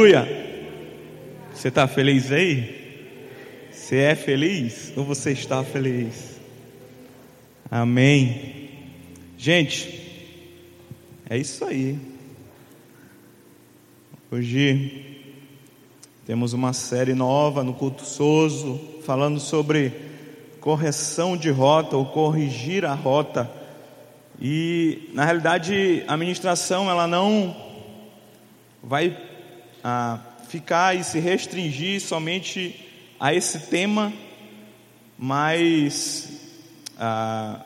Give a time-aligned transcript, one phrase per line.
[0.00, 0.26] Aleluia.
[1.52, 3.68] Você está feliz aí?
[3.70, 6.40] Você é feliz ou você está feliz?
[7.70, 8.70] Amém.
[9.36, 10.32] Gente,
[11.28, 11.98] é isso aí.
[14.30, 15.04] Hoje
[16.24, 19.92] temos uma série nova no culto Soso, falando sobre
[20.62, 23.50] correção de rota ou corrigir a rota.
[24.40, 27.54] E na realidade a ministração ela não
[28.82, 29.28] vai
[29.82, 32.74] a ficar e se restringir somente
[33.18, 34.12] a esse tema,
[35.18, 36.28] mas
[36.98, 37.64] a,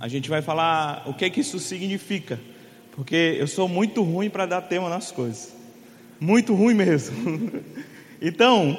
[0.00, 2.40] a gente vai falar o que é que isso significa,
[2.92, 5.54] porque eu sou muito ruim para dar tema nas coisas,
[6.20, 7.62] muito ruim mesmo.
[8.22, 8.76] então,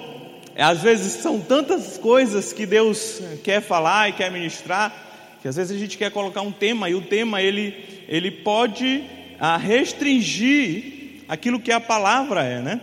[0.58, 5.76] às vezes são tantas coisas que Deus quer falar e quer ministrar, que às vezes
[5.76, 9.04] a gente quer colocar um tema e o tema ele, ele pode
[9.40, 10.99] a, restringir
[11.30, 12.82] aquilo que a palavra é, né?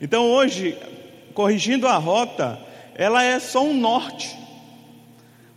[0.00, 0.76] Então hoje,
[1.32, 2.58] corrigindo a rota,
[2.96, 4.36] ela é só um norte.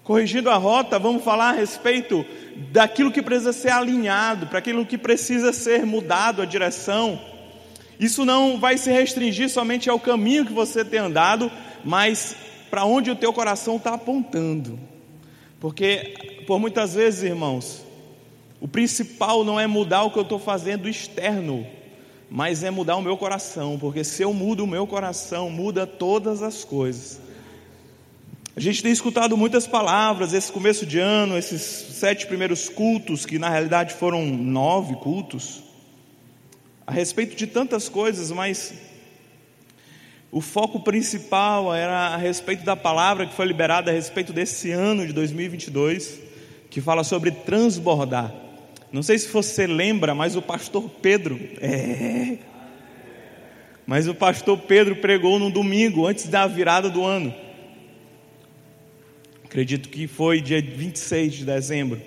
[0.04, 2.24] Corrigindo a rota, vamos falar a respeito
[2.72, 7.20] daquilo que precisa ser alinhado, para aquilo que precisa ser mudado a direção.
[8.00, 11.52] Isso não vai se restringir somente ao caminho que você tem andado,
[11.84, 12.36] mas
[12.70, 14.80] para onde o teu coração está apontando.
[15.60, 17.86] Porque, por muitas vezes, irmãos,
[18.62, 21.66] o principal não é mudar o que eu estou fazendo externo,
[22.30, 26.44] mas é mudar o meu coração, porque se eu mudo o meu coração, muda todas
[26.44, 27.20] as coisas.
[28.56, 33.40] A gente tem escutado muitas palavras esse começo de ano, esses sete primeiros cultos, que
[33.40, 35.64] na realidade foram nove cultos,
[36.86, 38.74] a respeito de tantas coisas, mas
[40.32, 45.08] o foco principal era a respeito da palavra que foi liberada a respeito desse ano
[45.08, 46.20] de 2022,
[46.70, 48.49] que fala sobre transbordar.
[48.92, 52.38] Não sei se você lembra, mas o pastor Pedro, é.
[53.86, 57.34] Mas o pastor Pedro pregou no domingo, antes da virada do ano.
[59.44, 62.02] Acredito que foi dia 26 de dezembro.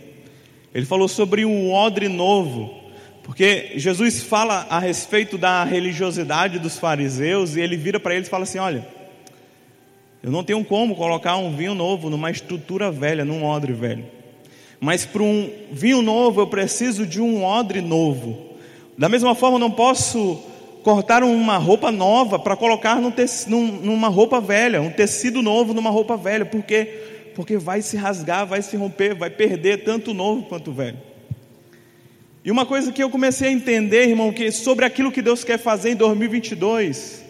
[0.75, 2.83] Ele falou sobre um odre novo,
[3.23, 8.31] porque Jesus fala a respeito da religiosidade dos fariseus e ele vira para eles e
[8.31, 8.87] fala assim: Olha,
[10.23, 14.22] eu não tenho como colocar um vinho novo numa estrutura velha, num odre velho
[14.83, 18.37] mas para um vinho novo eu preciso de um odre novo.
[18.99, 20.43] Da mesma forma, não posso
[20.83, 23.13] cortar uma roupa nova para colocar num
[23.81, 28.61] numa roupa velha, um tecido novo numa roupa velha, porque porque vai se rasgar, vai
[28.61, 30.99] se romper, vai perder tanto o novo quanto o velho.
[32.45, 35.59] E uma coisa que eu comecei a entender, irmão, que sobre aquilo que Deus quer
[35.59, 37.25] fazer em 2022,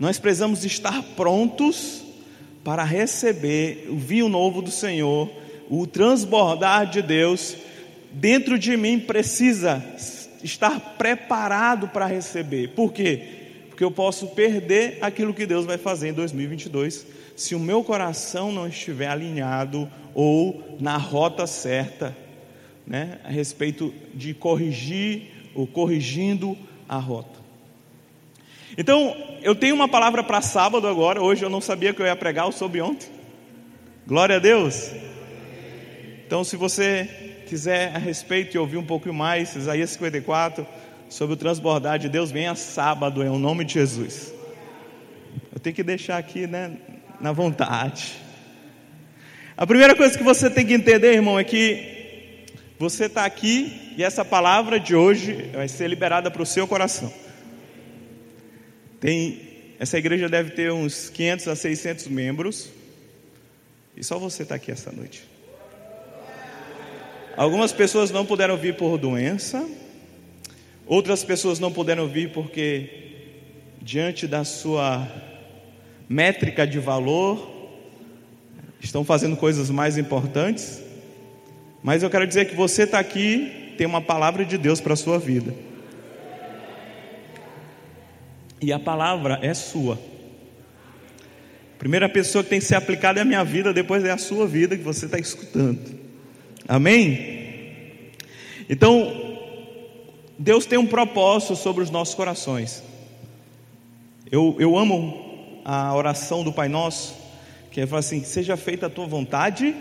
[0.00, 2.02] nós precisamos estar prontos
[2.64, 5.41] para receber o vinho novo do Senhor
[5.74, 7.56] o transbordar de Deus
[8.10, 9.82] dentro de mim precisa
[10.44, 12.74] estar preparado para receber.
[12.74, 13.22] Por quê?
[13.70, 18.52] Porque eu posso perder aquilo que Deus vai fazer em 2022 se o meu coração
[18.52, 22.14] não estiver alinhado ou na rota certa,
[22.86, 25.22] né, a respeito de corrigir
[25.54, 26.54] ou corrigindo
[26.86, 27.40] a rota.
[28.76, 31.22] Então, eu tenho uma palavra para sábado agora.
[31.22, 33.08] Hoje eu não sabia que eu ia pregar, eu soube ontem.
[34.06, 34.90] Glória a Deus.
[36.32, 40.66] Então, se você quiser a respeito e ouvir um pouco mais, Isaías 54,
[41.06, 44.32] sobre o transbordar de Deus, venha sábado, em nome de Jesus.
[45.54, 46.72] Eu tenho que deixar aqui, né,
[47.20, 48.14] na vontade.
[49.54, 52.46] A primeira coisa que você tem que entender, irmão, é que
[52.78, 57.12] você está aqui e essa palavra de hoje vai ser liberada para o seu coração.
[58.98, 62.70] Tem, essa igreja deve ter uns 500 a 600 membros
[63.94, 65.30] e só você está aqui essa noite.
[67.36, 69.66] Algumas pessoas não puderam vir por doença,
[70.86, 72.90] outras pessoas não puderam vir porque,
[73.80, 75.08] diante da sua
[76.08, 77.50] métrica de valor,
[78.80, 80.82] estão fazendo coisas mais importantes.
[81.82, 84.96] Mas eu quero dizer que você está aqui, tem uma palavra de Deus para a
[84.96, 85.54] sua vida.
[88.60, 89.94] E a palavra é sua.
[89.94, 94.18] A primeira pessoa que tem que ser aplicada é a minha vida, depois é a
[94.18, 96.01] sua vida que você está escutando.
[96.68, 98.12] Amém?
[98.68, 99.38] Então,
[100.38, 102.82] Deus tem um propósito sobre os nossos corações.
[104.30, 107.14] Eu, eu amo a oração do Pai Nosso,
[107.70, 109.74] que é assim: seja feita a tua vontade,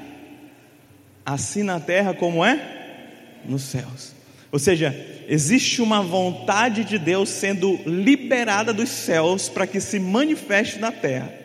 [1.25, 4.13] assim na terra como é nos céus.
[4.51, 4.93] Ou seja,
[5.27, 11.40] existe uma vontade de Deus sendo liberada dos céus para que se manifeste na terra.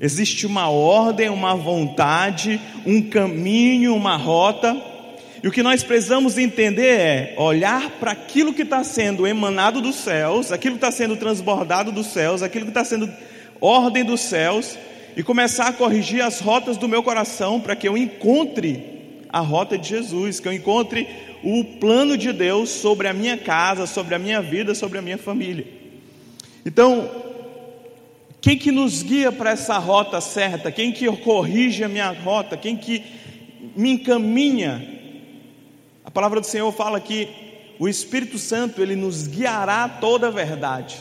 [0.00, 4.74] Existe uma ordem, uma vontade, um caminho, uma rota,
[5.42, 9.96] E o que nós precisamos entender é olhar para aquilo que está sendo emanado dos
[9.96, 13.08] céus, aquilo que está sendo transbordado dos céus, aquilo que está sendo
[13.58, 14.76] ordem dos céus,
[15.16, 19.78] e começar a corrigir as rotas do meu coração para que eu encontre a rota
[19.78, 21.08] de Jesus, que eu encontre
[21.42, 25.18] o plano de Deus sobre a minha casa, sobre a minha vida, sobre a minha
[25.18, 25.66] família.
[26.66, 27.29] Então,
[28.40, 30.72] quem que nos guia para essa rota certa?
[30.72, 32.56] Quem que corrige a minha rota?
[32.56, 33.04] Quem que
[33.76, 34.98] me encaminha?
[36.04, 37.28] A palavra do Senhor fala que
[37.78, 40.96] o Espírito Santo ele nos guiará toda a verdade.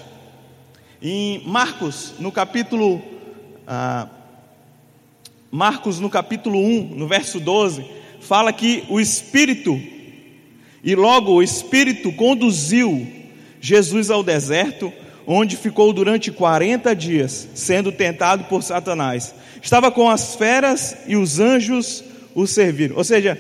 [1.02, 3.02] Em Marcos, no capítulo
[3.66, 4.08] ah,
[5.52, 7.84] Marcos no capítulo 1, no verso 12,
[8.20, 9.80] fala que o Espírito
[10.84, 13.08] e logo o Espírito conduziu
[13.60, 14.94] Jesus ao deserto,
[15.32, 19.36] onde ficou durante 40 dias, sendo tentado por Satanás.
[19.62, 22.04] Estava com as feras e os anjos
[22.34, 22.98] o serviram.
[22.98, 23.40] Ou seja,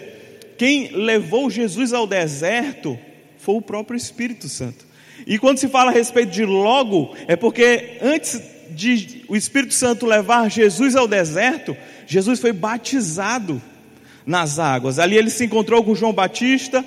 [0.55, 2.95] quem levou Jesus ao deserto
[3.39, 4.85] foi o próprio Espírito Santo.
[5.25, 8.39] E quando se fala a respeito de logo, é porque antes
[8.69, 11.75] de o Espírito Santo levar Jesus ao deserto,
[12.05, 13.59] Jesus foi batizado
[14.27, 14.99] nas águas.
[14.99, 16.85] Ali ele se encontrou com João Batista,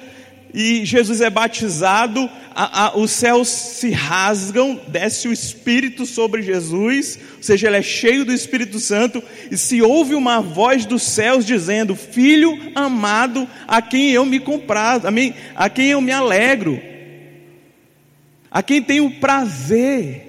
[0.55, 7.19] e Jesus é batizado, a, a, os céus se rasgam, desce o Espírito sobre Jesus,
[7.39, 11.47] ou seja, ele é cheio do Espírito Santo, e se ouve uma voz dos céus
[11.47, 16.79] dizendo: Filho amado, a quem eu me comprazo, a, mim, a quem eu me alegro,
[18.51, 20.29] a quem tenho prazer.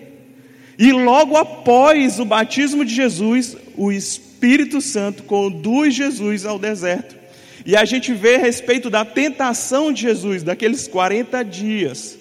[0.80, 7.23] E logo após o batismo de Jesus, o Espírito Santo conduz Jesus ao deserto.
[7.66, 12.18] E a gente vê a respeito da tentação de Jesus, daqueles 40 dias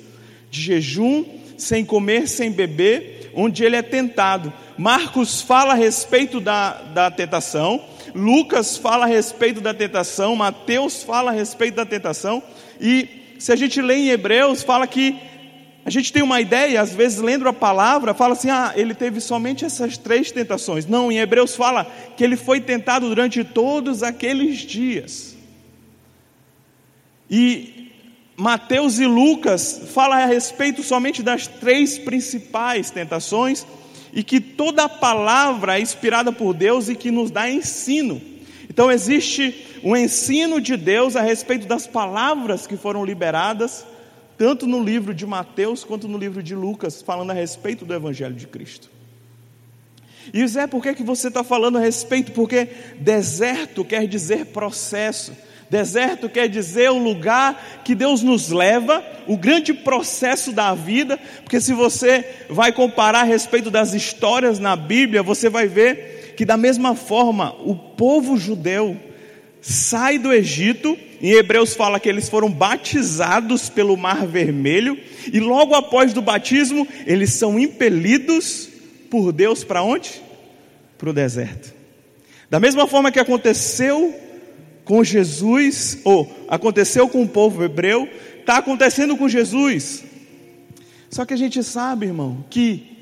[0.50, 1.24] de jejum,
[1.56, 4.52] sem comer, sem beber, onde ele é tentado.
[4.76, 7.82] Marcos fala a respeito da, da tentação,
[8.14, 12.42] Lucas fala a respeito da tentação, Mateus fala a respeito da tentação,
[12.80, 13.08] e
[13.38, 15.16] se a gente lê em Hebreus, fala que
[15.84, 19.20] a gente tem uma ideia, às vezes lendo a palavra, fala assim: ah, ele teve
[19.20, 20.86] somente essas três tentações.
[20.86, 25.31] Não, em Hebreus fala que ele foi tentado durante todos aqueles dias.
[27.34, 27.90] E
[28.36, 33.66] Mateus e Lucas falam a respeito somente das três principais tentações
[34.12, 38.20] e que toda a palavra é inspirada por Deus e que nos dá ensino.
[38.68, 43.86] Então existe um ensino de Deus a respeito das palavras que foram liberadas,
[44.36, 48.34] tanto no livro de Mateus quanto no livro de Lucas, falando a respeito do Evangelho
[48.34, 48.90] de Cristo.
[50.34, 52.32] E Zé, por que, que você está falando a respeito?
[52.32, 52.68] Porque
[52.98, 55.32] deserto quer dizer processo.
[55.72, 61.62] Deserto quer dizer o lugar que Deus nos leva, o grande processo da vida, porque
[61.62, 66.58] se você vai comparar a respeito das histórias na Bíblia, você vai ver que, da
[66.58, 69.00] mesma forma, o povo judeu
[69.62, 74.98] sai do Egito, em Hebreus fala que eles foram batizados pelo Mar Vermelho,
[75.32, 78.68] e logo após do batismo, eles são impelidos
[79.08, 80.20] por Deus para onde?
[80.98, 81.72] Para o deserto.
[82.50, 84.31] Da mesma forma que aconteceu
[84.84, 88.08] com Jesus, ou aconteceu com o povo hebreu,
[88.40, 90.04] está acontecendo com Jesus.
[91.10, 92.92] Só que a gente sabe, irmão, que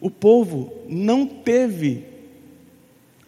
[0.00, 2.04] o povo não teve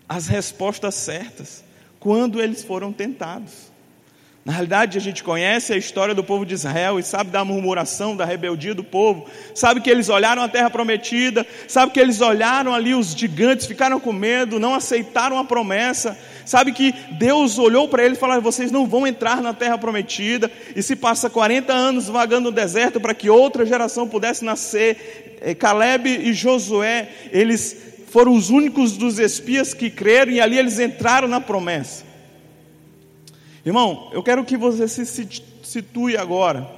[0.08, 1.64] as respostas certas
[1.98, 3.72] quando eles foram tentados.
[4.44, 8.14] Na realidade, a gente conhece a história do povo de Israel e sabe da murmuração,
[8.14, 9.24] da rebeldia do povo,
[9.54, 13.98] sabe que eles olharam a terra prometida, sabe que eles olharam ali os gigantes, ficaram
[13.98, 18.70] com medo, não aceitaram a promessa, sabe que Deus olhou para eles e falou: vocês
[18.70, 23.14] não vão entrar na terra prometida, e se passa 40 anos vagando no deserto para
[23.14, 25.38] que outra geração pudesse nascer.
[25.40, 27.74] Eh, Caleb e Josué, eles
[28.08, 32.13] foram os únicos dos espias que creram e ali eles entraram na promessa.
[33.64, 35.28] Irmão, eu quero que você se
[35.62, 36.68] situe agora.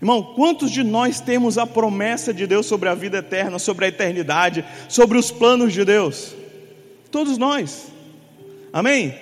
[0.00, 3.88] Irmão, quantos de nós temos a promessa de Deus sobre a vida eterna, sobre a
[3.88, 6.34] eternidade, sobre os planos de Deus?
[7.10, 7.92] Todos nós.
[8.72, 9.14] Amém?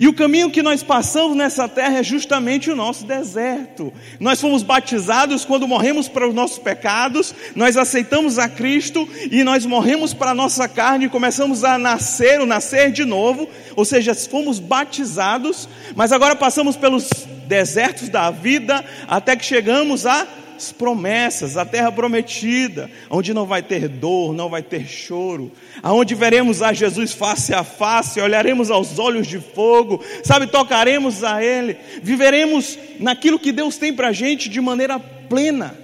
[0.00, 3.92] E o caminho que nós passamos nessa terra é justamente o nosso deserto.
[4.18, 9.66] Nós fomos batizados quando morremos para os nossos pecados, nós aceitamos a Cristo e nós
[9.66, 14.14] morremos para a nossa carne e começamos a nascer, o nascer de novo, ou seja,
[14.14, 17.10] fomos batizados, mas agora passamos pelos
[17.46, 20.26] desertos da vida até que chegamos a
[20.60, 25.50] as promessas, a terra prometida, onde não vai ter dor, não vai ter choro,
[25.82, 31.42] aonde veremos a Jesus face a face, olharemos aos olhos de fogo, sabe, tocaremos a
[31.42, 35.74] Ele, viveremos naquilo que Deus tem para a gente de maneira plena,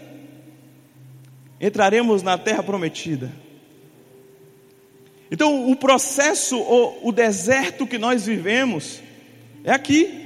[1.58, 3.32] entraremos na terra prometida.
[5.30, 9.00] Então, o processo, o, o deserto que nós vivemos,
[9.64, 10.24] é aqui.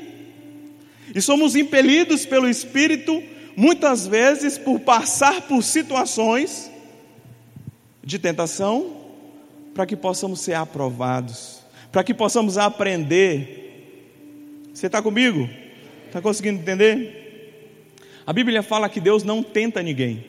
[1.14, 3.22] E somos impelidos pelo Espírito,
[3.60, 6.70] muitas vezes, por passar por situações
[8.02, 8.96] de tentação,
[9.74, 11.60] para que possamos ser aprovados,
[11.92, 14.70] para que possamos aprender.
[14.72, 15.46] Você está comigo?
[16.06, 17.76] Está conseguindo entender?
[18.26, 20.24] A Bíblia fala que Deus não tenta ninguém.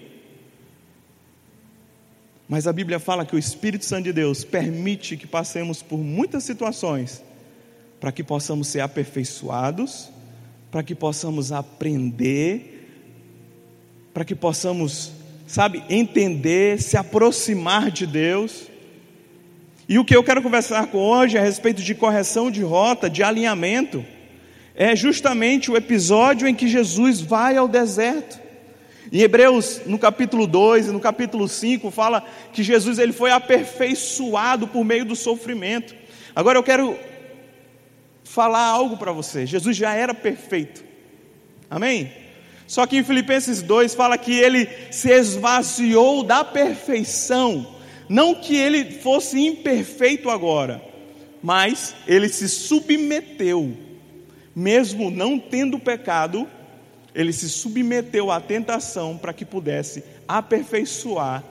[2.49, 6.43] Mas a Bíblia fala que o Espírito Santo de Deus permite que passemos por muitas
[6.43, 7.23] situações
[7.97, 10.09] para que possamos ser aperfeiçoados,
[10.69, 12.80] para que possamos aprender,
[14.13, 15.11] para que possamos,
[15.47, 18.67] sabe, entender, se aproximar de Deus.
[19.87, 23.23] E o que eu quero conversar com hoje a respeito de correção de rota, de
[23.23, 24.05] alinhamento,
[24.75, 28.39] é justamente o episódio em que Jesus vai ao deserto.
[29.11, 34.67] Em Hebreus, no capítulo 2 e no capítulo 5, fala que Jesus ele foi aperfeiçoado
[34.67, 35.93] por meio do sofrimento.
[36.33, 36.97] Agora eu quero
[38.23, 39.45] falar algo para você.
[39.45, 40.83] Jesus já era perfeito.
[41.69, 42.20] Amém?
[42.71, 47.67] Só que em Filipenses 2 fala que ele se esvaziou da perfeição.
[48.07, 50.81] Não que ele fosse imperfeito agora,
[51.43, 53.75] mas ele se submeteu,
[54.55, 56.47] mesmo não tendo pecado,
[57.13, 61.43] ele se submeteu à tentação para que pudesse aperfeiçoar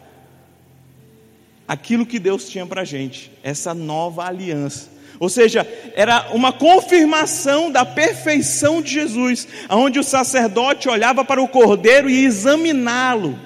[1.69, 4.89] aquilo que Deus tinha para a gente, essa nova aliança.
[5.21, 11.47] Ou seja, era uma confirmação da perfeição de Jesus, onde o sacerdote olhava para o
[11.47, 13.39] cordeiro e examiná-lo,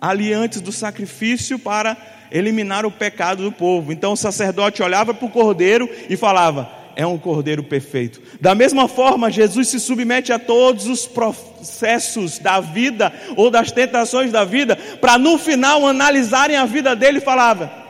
[0.00, 1.94] ali antes do sacrifício para
[2.32, 3.92] eliminar o pecado do povo.
[3.92, 8.22] Então o sacerdote olhava para o cordeiro e falava: é um cordeiro perfeito.
[8.40, 14.32] Da mesma forma, Jesus se submete a todos os processos da vida ou das tentações
[14.32, 17.85] da vida, para no final analisarem a vida dele e falava: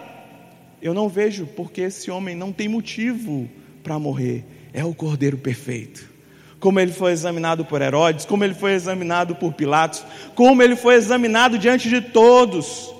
[0.81, 3.49] eu não vejo porque esse homem não tem motivo
[3.83, 4.45] para morrer.
[4.73, 6.09] É o Cordeiro perfeito.
[6.61, 10.05] Como ele foi examinado por Herodes, como ele foi examinado por Pilatos,
[10.35, 12.93] como ele foi examinado diante de todos.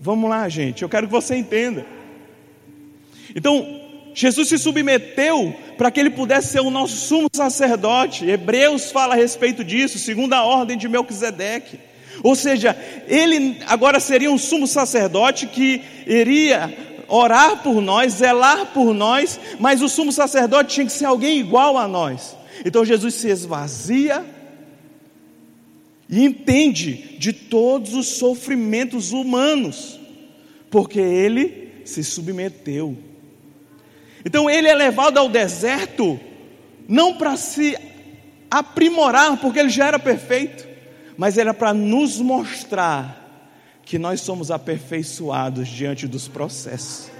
[0.00, 1.84] Vamos lá, gente, eu quero que você entenda.
[3.34, 3.80] Então,
[4.14, 8.28] Jesus se submeteu para que ele pudesse ser o nosso sumo sacerdote.
[8.28, 11.78] Hebreus fala a respeito disso, segundo a ordem de Melquisedeque.
[12.22, 16.76] Ou seja, ele agora seria um sumo sacerdote que iria
[17.08, 21.78] orar por nós, zelar por nós, mas o sumo sacerdote tinha que ser alguém igual
[21.78, 22.36] a nós.
[22.64, 24.24] Então Jesus se esvazia
[26.08, 29.98] e entende de todos os sofrimentos humanos,
[30.70, 32.96] porque ele se submeteu.
[34.24, 36.20] Então ele é levado ao deserto
[36.86, 37.76] não para se
[38.50, 40.67] aprimorar, porque ele já era perfeito,
[41.18, 43.26] mas era para nos mostrar
[43.82, 47.10] que nós somos aperfeiçoados diante dos processos.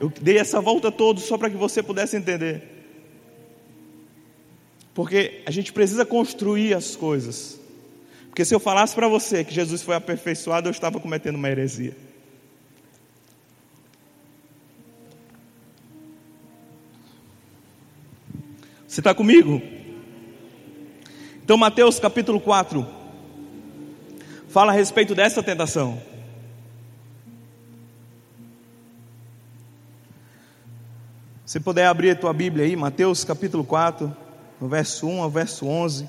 [0.00, 2.60] Eu dei essa volta toda só para que você pudesse entender.
[4.92, 7.56] Porque a gente precisa construir as coisas.
[8.28, 11.96] Porque se eu falasse para você que Jesus foi aperfeiçoado, eu estava cometendo uma heresia.
[18.88, 19.62] Você está comigo?
[21.52, 22.88] Então, Mateus capítulo 4
[24.48, 26.02] fala a respeito dessa tentação.
[31.44, 34.16] Se puder abrir a tua Bíblia aí, Mateus capítulo 4,
[34.58, 36.04] no verso 1 ao verso 11.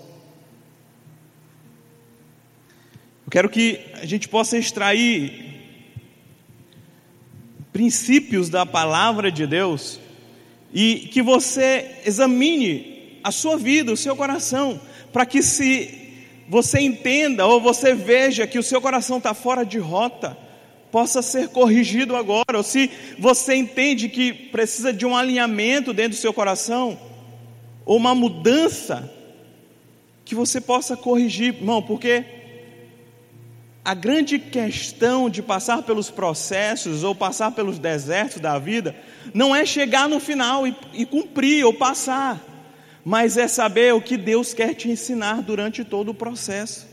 [3.26, 5.60] Eu quero que a gente possa extrair
[7.74, 10.00] princípios da palavra de Deus
[10.74, 14.80] e que você examine a sua vida, o seu coração
[15.14, 16.02] para que se
[16.50, 20.36] você entenda ou você veja que o seu coração está fora de rota,
[20.92, 26.22] possa ser corrigido agora, ou se você entende que precisa de um alinhamento dentro do
[26.22, 27.00] seu coração,
[27.86, 29.12] ou uma mudança,
[30.26, 32.24] que você possa corrigir, irmão, porque
[33.86, 38.96] a grande questão de passar pelos processos ou passar pelos desertos da vida
[39.34, 42.53] não é chegar no final e, e cumprir ou passar
[43.04, 46.88] mas é saber o que Deus quer te ensinar durante todo o processo.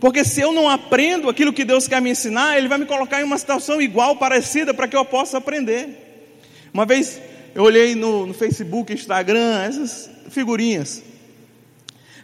[0.00, 3.20] Porque se eu não aprendo aquilo que Deus quer me ensinar, Ele vai me colocar
[3.20, 6.30] em uma situação igual, parecida, para que eu possa aprender.
[6.72, 7.20] Uma vez
[7.54, 11.02] eu olhei no, no Facebook, Instagram, essas figurinhas.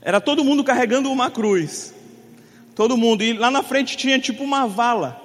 [0.00, 1.92] Era todo mundo carregando uma cruz.
[2.74, 3.22] Todo mundo.
[3.22, 5.20] E lá na frente tinha tipo uma vala.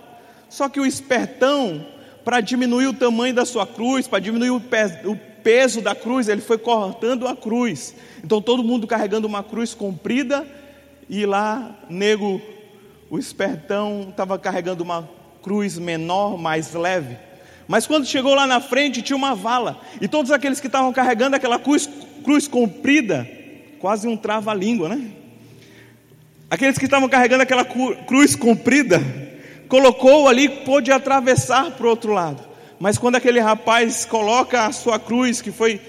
[0.50, 1.86] Só que o espertão,
[2.26, 6.28] para diminuir o tamanho da sua cruz, para diminuir o, pé, o peso da cruz,
[6.28, 7.96] ele foi cortando a cruz.
[8.24, 10.46] Então todo mundo carregando uma cruz comprida
[11.10, 12.42] e lá, nego,
[13.10, 15.10] o espertão estava carregando uma
[15.42, 17.18] cruz menor, mais leve.
[17.68, 19.80] Mas quando chegou lá na frente, tinha uma vala.
[20.00, 21.90] E todos aqueles que estavam carregando aquela cruz
[22.24, 23.28] cruz comprida,
[23.80, 25.12] quase um trava-língua, né?
[26.50, 29.02] Aqueles que estavam carregando aquela cruz comprida,
[29.68, 32.51] colocou ali, pôde atravessar para o outro lado.
[32.82, 35.80] Mas quando aquele rapaz coloca a sua cruz, que foi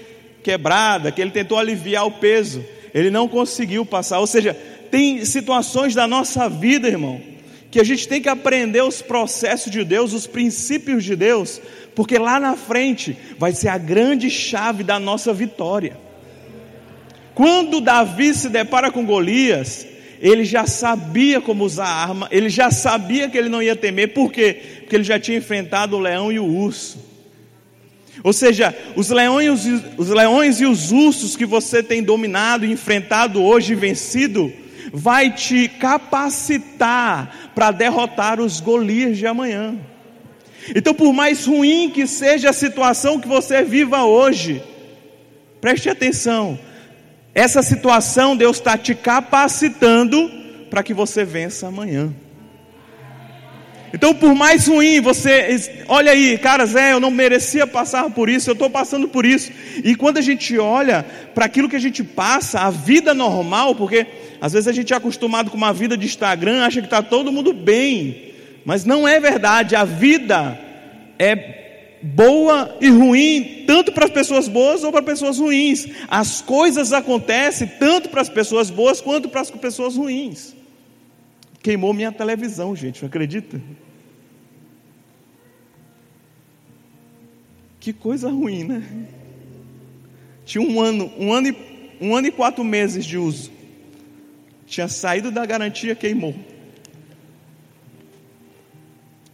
[0.43, 4.19] quebrada, que ele tentou aliviar o peso, ele não conseguiu passar.
[4.19, 4.55] Ou seja,
[4.91, 7.19] tem situações da nossa vida, irmão,
[7.71, 11.59] que a gente tem que aprender os processos de Deus, os princípios de Deus,
[11.95, 15.97] porque lá na frente vai ser a grande chave da nossa vitória.
[17.33, 19.87] Quando Davi se depara com Golias,
[20.21, 24.13] ele já sabia como usar a arma, ele já sabia que ele não ia temer,
[24.13, 24.82] por quê?
[24.93, 26.99] Porque ele já tinha enfrentado o leão e o urso.
[28.23, 29.65] Ou seja, os leões,
[29.97, 34.53] os leões e os ursos que você tem dominado, enfrentado hoje e vencido,
[34.93, 39.75] vai te capacitar para derrotar os Golias de amanhã.
[40.75, 44.61] Então, por mais ruim que seja a situação que você viva hoje,
[45.59, 46.59] preste atenção,
[47.33, 50.29] essa situação Deus está te capacitando
[50.69, 52.13] para que você vença amanhã.
[53.93, 58.49] Então, por mais ruim, você, olha aí, cara, Zé, eu não merecia passar por isso,
[58.49, 59.51] eu estou passando por isso.
[59.83, 64.07] E quando a gente olha para aquilo que a gente passa, a vida normal, porque
[64.41, 67.31] às vezes a gente é acostumado com uma vida de Instagram, acha que está todo
[67.31, 68.33] mundo bem,
[68.65, 69.75] mas não é verdade.
[69.75, 70.59] A vida
[71.19, 75.87] é boa e ruim, tanto para as pessoas boas ou para pessoas ruins.
[76.07, 80.55] As coisas acontecem tanto para as pessoas boas quanto para as pessoas ruins.
[81.61, 83.61] Queimou minha televisão, gente, acredita?
[87.83, 88.81] Que coisa ruim, né?
[90.45, 91.57] Tinha um ano, um ano e,
[91.99, 93.51] um ano e quatro meses de uso.
[94.65, 96.33] Tinha saído da garantia, queimou.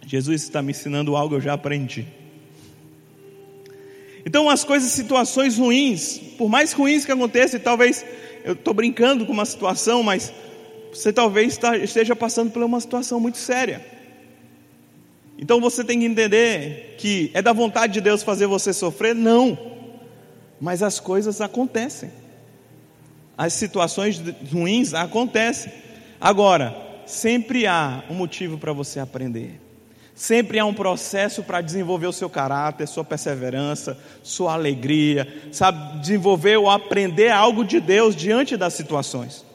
[0.03, 2.07] Jesus está me ensinando algo, eu já aprendi.
[4.25, 8.03] Então, as coisas, situações ruins, por mais ruins que aconteçam, talvez
[8.43, 10.33] eu estou brincando com uma situação, mas
[10.91, 13.98] você talvez esteja passando por uma situação muito séria.
[15.41, 19.15] Então você tem que entender que é da vontade de Deus fazer você sofrer?
[19.15, 19.57] Não.
[20.59, 22.11] Mas as coisas acontecem.
[23.37, 24.21] As situações
[24.51, 25.71] ruins acontecem.
[26.19, 26.75] Agora,
[27.05, 29.61] sempre há um motivo para você aprender.
[30.13, 36.57] Sempre há um processo para desenvolver o seu caráter, sua perseverança, sua alegria, sabe, desenvolver
[36.57, 39.45] ou aprender algo de Deus diante das situações.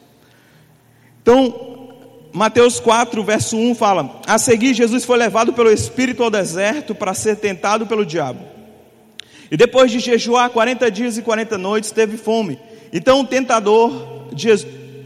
[1.21, 1.74] Então,
[2.35, 7.13] Mateus 4, verso 1 fala: A seguir, Jesus foi levado pelo Espírito ao deserto para
[7.13, 8.41] ser tentado pelo diabo.
[9.49, 12.59] E depois de jejuar 40 dias e 40 noites, teve fome.
[12.91, 14.27] Então o tentador,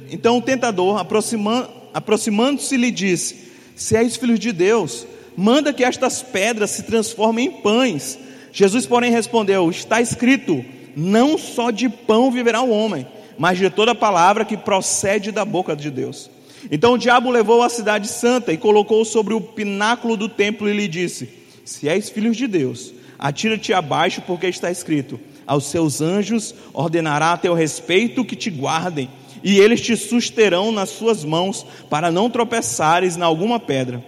[0.10, 5.06] então o tentador aproximando, aproximando-se, lhe disse: Se és filho de Deus,
[5.38, 8.18] manda que estas pedras se transformem em pães.
[8.52, 10.66] Jesus, porém, respondeu: Está escrito:
[10.96, 13.06] Não só de pão viverá o homem,
[13.38, 16.39] mas de toda palavra que procede da boca de Deus.
[16.72, 20.74] Então o diabo levou a cidade santa e colocou sobre o pináculo do templo e
[20.74, 21.30] lhe disse:
[21.64, 27.38] Se és filho de Deus, atira-te abaixo, porque está escrito: Aos seus anjos ordenará a
[27.38, 29.10] teu respeito que te guardem,
[29.44, 34.04] e eles te susterão nas suas mãos, para não tropeçares na alguma pedra.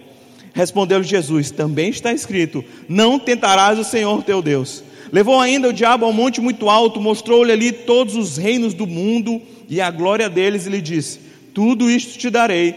[0.52, 4.84] Respondeu-lhe Jesus: Também está escrito: Não tentarás o Senhor teu Deus.
[5.10, 9.42] Levou ainda o diabo ao monte muito alto, mostrou-lhe ali todos os reinos do mundo
[9.68, 12.74] e a glória deles, e lhe disse: tudo isto te darei,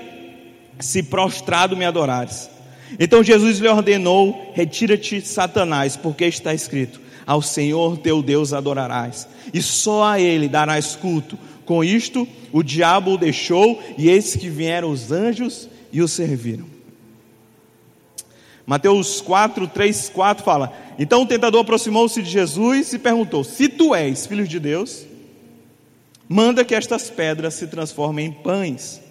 [0.80, 2.50] se prostrado me adorares.
[3.00, 9.62] Então Jesus lhe ordenou: Retira-te, Satanás, porque está escrito: Ao Senhor teu Deus adorarás, e
[9.62, 11.38] só a Ele darás culto.
[11.66, 16.66] Com isto, o diabo o deixou, e eis que vieram os anjos e o serviram.
[18.68, 23.96] Mateus 4, 3, 4 fala: Então o tentador aproximou-se de Jesus e perguntou: Se tu
[23.96, 25.06] és filho de Deus,
[26.28, 29.02] Manda que estas pedras se transformem em pães.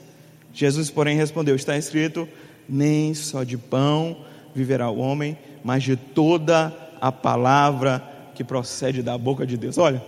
[0.52, 2.28] Jesus, porém, respondeu: Está escrito:
[2.68, 4.24] Nem só de pão
[4.54, 8.02] viverá o homem, mas de toda a palavra
[8.34, 9.78] que procede da boca de Deus.
[9.78, 10.02] Olha,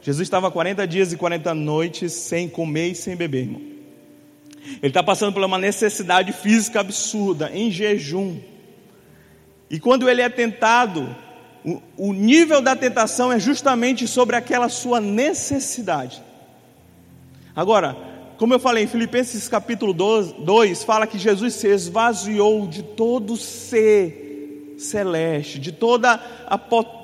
[0.00, 3.62] Jesus estava 40 dias e 40 noites sem comer e sem beber, irmão.
[4.64, 8.38] Ele está passando por uma necessidade física absurda, em jejum.
[9.70, 11.14] E quando ele é tentado,
[11.64, 16.22] o, o nível da tentação é justamente sobre aquela sua necessidade.
[17.54, 17.96] Agora,
[18.38, 24.74] como eu falei em Filipenses capítulo 2, fala que Jesus se esvaziou de todo ser
[24.78, 26.14] celeste, de toda
[26.46, 26.60] a,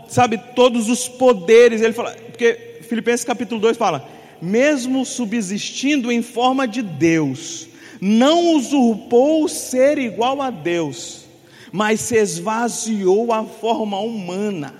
[0.08, 1.82] sabe, todos os poderes.
[1.82, 4.08] Ele fala, porque Filipenses capítulo 2 fala:
[4.40, 7.68] mesmo subsistindo em forma de Deus,
[8.00, 11.26] não usurpou ser igual a Deus,
[11.70, 14.74] mas se esvaziou a forma humana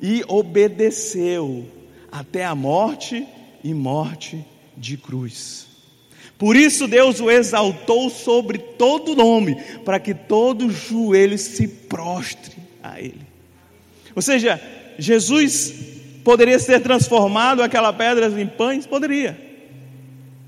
[0.00, 1.64] e obedeceu
[2.10, 3.26] até a morte
[3.62, 4.44] e morte
[4.76, 5.66] de cruz.
[6.38, 13.00] Por isso Deus o exaltou sobre todo nome, para que todo joelho se prostre a
[13.00, 13.26] Ele.
[14.14, 14.60] Ou seja,
[14.98, 15.72] Jesus
[16.24, 18.86] poderia ser transformado aquela pedra em pães?
[18.86, 19.38] Poderia.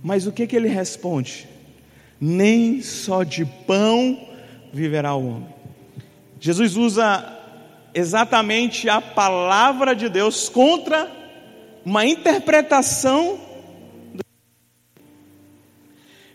[0.02, 1.48] Mas o que, que ele responde?
[2.20, 4.28] Nem só de pão
[4.72, 5.54] viverá o homem.
[6.38, 7.24] Jesus usa
[7.94, 11.10] exatamente a palavra de Deus contra
[11.84, 13.38] uma interpretação.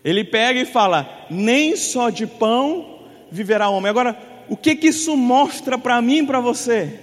[0.04, 3.90] Ele pega e fala: nem só de pão viverá o homem.
[3.90, 4.16] Agora,
[4.48, 7.00] o que, que isso mostra para mim e para você?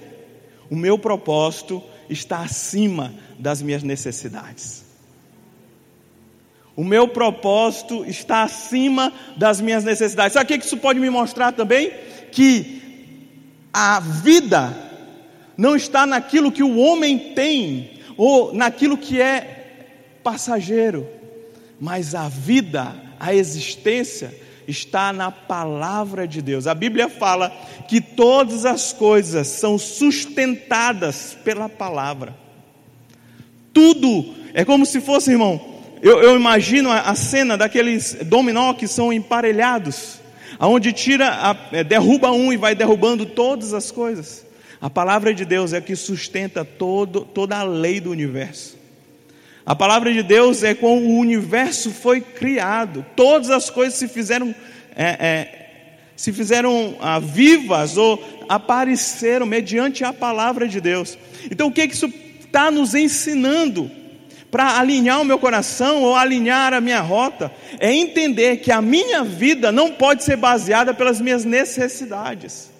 [0.70, 4.86] O meu propósito está acima das minhas necessidades.
[6.76, 10.34] O meu propósito está acima das minhas necessidades.
[10.34, 11.92] Sabe o que isso pode me mostrar também?
[12.32, 12.82] Que
[13.74, 14.76] a vida
[15.58, 19.66] não está naquilo que o homem tem ou naquilo que é
[20.24, 21.08] passageiro,
[21.80, 24.34] mas a vida, a existência
[24.68, 26.68] está na palavra de Deus.
[26.68, 27.50] A Bíblia fala
[27.88, 32.36] que todas as coisas são sustentadas pela palavra.
[33.72, 35.62] Tudo é como se fosse, irmão.
[36.02, 40.20] Eu, eu imagino a, a, cena daqueles dominó que são emparelhados
[40.60, 44.46] aonde tira, a, é, derruba um e vai derrubando todas as coisas.
[44.80, 48.78] A palavra de Deus é que sustenta todo, toda a lei do universo.
[49.66, 53.06] A palavra de Deus é como o universo foi criado.
[53.16, 54.56] Todas as coisas se fizeram,
[54.96, 61.18] é, é, se fizeram ah, vivas ou apareceram mediante a palavra de Deus.
[61.52, 63.92] Então o que, que isso está nos ensinando?
[64.50, 69.22] para alinhar o meu coração ou alinhar a minha rota, é entender que a minha
[69.22, 72.72] vida não pode ser baseada pelas minhas necessidades.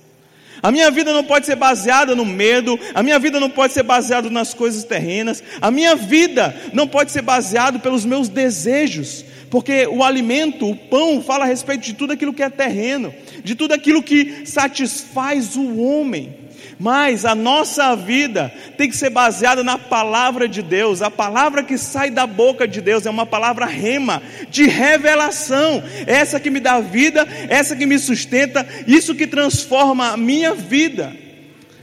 [0.61, 3.83] A minha vida não pode ser baseada no medo, a minha vida não pode ser
[3.83, 9.87] baseada nas coisas terrenas, a minha vida não pode ser baseada pelos meus desejos, porque
[9.87, 13.73] o alimento, o pão, fala a respeito de tudo aquilo que é terreno, de tudo
[13.73, 16.46] aquilo que satisfaz o homem.
[16.79, 21.01] Mas a nossa vida tem que ser baseada na palavra de Deus.
[21.01, 25.83] A palavra que sai da boca de Deus é uma palavra rema, de revelação.
[26.05, 31.15] Essa que me dá vida, essa que me sustenta, isso que transforma a minha vida.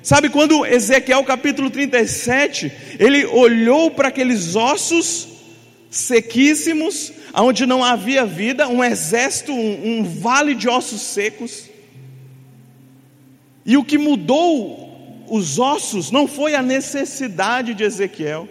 [0.00, 5.28] Sabe quando Ezequiel capítulo 37, ele olhou para aqueles ossos
[5.90, 11.70] sequíssimos, onde não havia vida, um exército, um, um vale de ossos secos.
[13.64, 14.84] E o que mudou
[15.28, 18.48] os ossos não foi a necessidade de Ezequiel.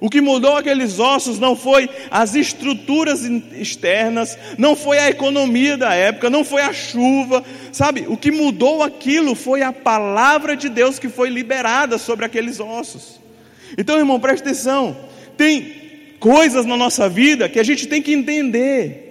[0.00, 5.94] O que mudou aqueles ossos não foi as estruturas externas, não foi a economia da
[5.94, 8.04] época, não foi a chuva, sabe?
[8.08, 13.20] O que mudou aquilo foi a palavra de Deus que foi liberada sobre aqueles ossos.
[13.78, 14.96] Então, irmão, preste atenção:
[15.36, 19.03] tem coisas na nossa vida que a gente tem que entender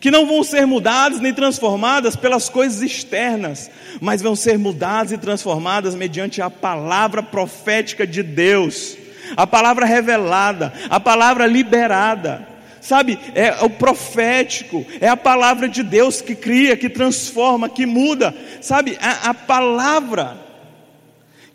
[0.00, 5.18] que não vão ser mudadas nem transformadas pelas coisas externas, mas vão ser mudadas e
[5.18, 8.96] transformadas mediante a palavra profética de Deus,
[9.36, 12.46] a palavra revelada, a palavra liberada.
[12.80, 18.34] Sabe, é o profético, é a palavra de Deus que cria, que transforma, que muda.
[18.60, 20.38] Sabe, a, a palavra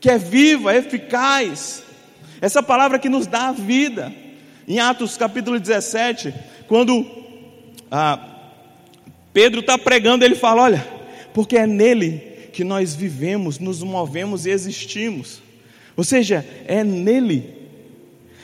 [0.01, 1.82] que é viva, eficaz,
[2.41, 4.13] essa palavra que nos dá a vida.
[4.67, 6.34] Em Atos capítulo 17,
[6.67, 7.06] quando
[7.89, 8.32] ah,
[9.33, 10.87] Pedro está pregando, ele fala: olha,
[11.33, 12.21] porque é nele
[12.53, 15.41] que nós vivemos, nos movemos e existimos.
[15.97, 17.61] Ou seja, é nele.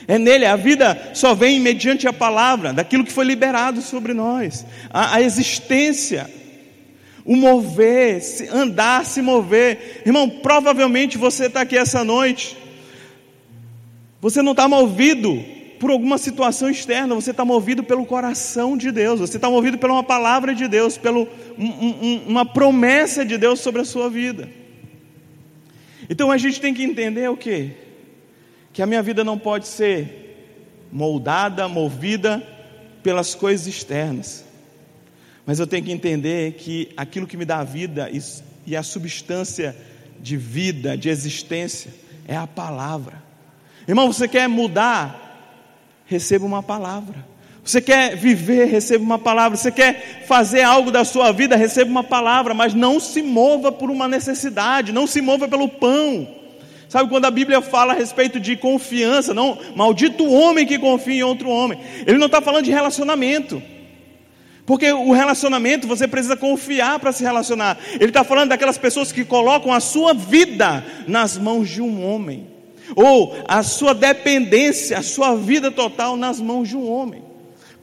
[0.07, 4.65] É nele, a vida só vem mediante a palavra, daquilo que foi liberado sobre nós.
[4.89, 6.27] A, a existência,
[7.23, 10.01] o mover, se, andar, se mover.
[10.03, 12.57] Irmão, provavelmente você está aqui essa noite,
[14.19, 15.45] você não está movido
[15.79, 19.89] por alguma situação externa, você está movido pelo coração de Deus, você está movido por
[19.89, 24.49] uma palavra de Deus, pelo um, um, uma promessa de Deus sobre a sua vida.
[26.09, 27.71] Então a gente tem que entender o que?
[28.73, 32.45] Que a minha vida não pode ser moldada, movida
[33.01, 34.43] pelas coisas externas,
[35.45, 38.09] mas eu tenho que entender que aquilo que me dá vida
[38.67, 39.75] e a substância
[40.19, 41.93] de vida, de existência,
[42.27, 43.23] é a palavra.
[43.87, 45.28] Irmão, você quer mudar
[46.09, 47.23] receba uma palavra.
[47.63, 49.55] Você quer viver, receba uma palavra.
[49.55, 53.91] Você quer fazer algo da sua vida, receba uma palavra, mas não se mova por
[53.91, 56.27] uma necessidade, não se mova pelo pão.
[56.87, 61.19] Sabe quando a Bíblia fala a respeito de confiança, não, maldito o homem que confia
[61.19, 61.79] em outro homem.
[62.07, 63.61] Ele não está falando de relacionamento.
[64.65, 67.77] Porque o relacionamento você precisa confiar para se relacionar.
[67.93, 72.58] Ele está falando daquelas pessoas que colocam a sua vida nas mãos de um homem.
[72.95, 77.23] Ou a sua dependência, a sua vida total nas mãos de um homem.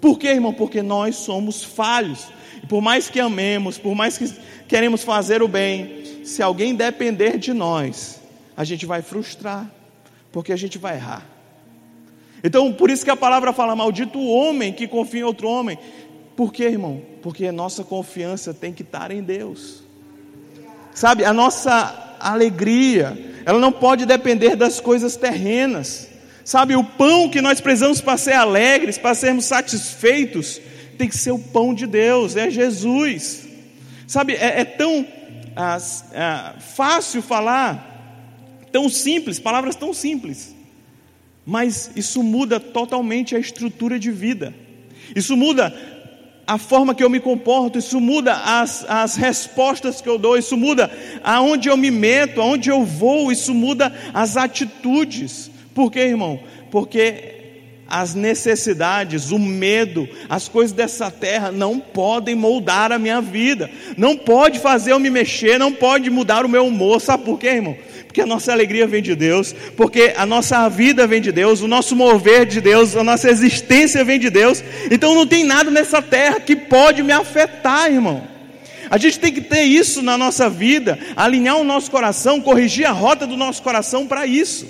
[0.01, 0.53] Por quê, irmão?
[0.53, 2.29] Porque nós somos falhos.
[2.63, 4.33] E por mais que amemos, por mais que
[4.69, 8.21] queremos fazer o bem, se alguém depender de nós,
[8.57, 9.71] a gente vai frustrar,
[10.33, 11.27] porque a gente vai errar.
[12.43, 15.79] Então, por isso que a palavra fala: maldito o homem que confia em outro homem.
[16.37, 17.01] Por quê, irmão?
[17.23, 19.83] Porque a nossa confiança tem que estar em Deus.
[20.93, 26.09] Sabe, a nossa alegria, ela não pode depender das coisas terrenas.
[26.45, 30.61] Sabe, o pão que nós precisamos para ser alegres, para sermos satisfeitos,
[30.97, 33.47] tem que ser o pão de Deus, é Jesus.
[34.07, 35.07] Sabe, é, é tão
[35.57, 35.79] ah,
[36.15, 40.55] ah, fácil falar, tão simples, palavras tão simples,
[41.45, 44.55] mas isso muda totalmente a estrutura de vida,
[45.15, 45.75] isso muda
[46.47, 50.57] a forma que eu me comporto, isso muda as, as respostas que eu dou, isso
[50.57, 50.91] muda
[51.25, 55.51] aonde eu me meto, aonde eu vou, isso muda as atitudes.
[55.75, 56.39] Por quê, irmão?
[56.71, 57.36] Porque
[57.89, 64.17] as necessidades, o medo, as coisas dessa terra não podem moldar a minha vida, não
[64.17, 67.01] pode fazer eu me mexer, não pode mudar o meu humor.
[67.01, 67.77] Sabe por quê, irmão?
[68.07, 71.69] Porque a nossa alegria vem de Deus, porque a nossa vida vem de Deus, o
[71.69, 74.65] nosso mover de Deus, a nossa existência vem de Deus.
[74.91, 78.37] Então não tem nada nessa terra que pode me afetar, irmão.
[78.89, 82.93] A gente tem que ter isso na nossa vida, alinhar o nosso coração, corrigir a
[82.93, 84.67] rota do nosso coração para isso.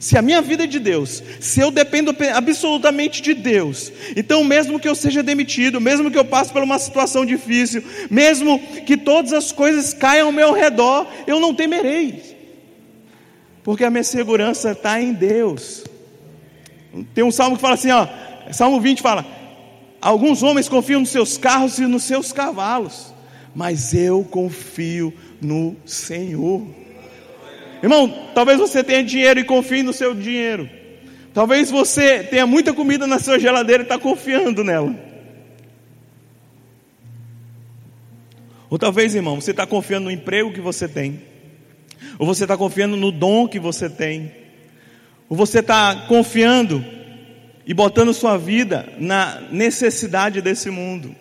[0.00, 4.80] Se a minha vida é de Deus, se eu dependo absolutamente de Deus, então, mesmo
[4.80, 9.34] que eu seja demitido, mesmo que eu passe por uma situação difícil, mesmo que todas
[9.34, 12.34] as coisas caiam ao meu redor, eu não temerei,
[13.62, 15.84] porque a minha segurança está em Deus.
[17.14, 18.08] Tem um salmo que fala assim, ó,
[18.52, 19.26] Salmo 20 fala:
[20.00, 23.14] Alguns homens confiam nos seus carros e nos seus cavalos,
[23.54, 26.79] mas eu confio no Senhor.
[27.82, 30.68] Irmão, talvez você tenha dinheiro e confie no seu dinheiro.
[31.32, 34.94] Talvez você tenha muita comida na sua geladeira e está confiando nela.
[38.68, 41.22] Ou talvez, irmão, você está confiando no emprego que você tem.
[42.18, 44.30] Ou você está confiando no dom que você tem.
[45.28, 46.84] Ou você está confiando
[47.66, 51.14] e botando sua vida na necessidade desse mundo.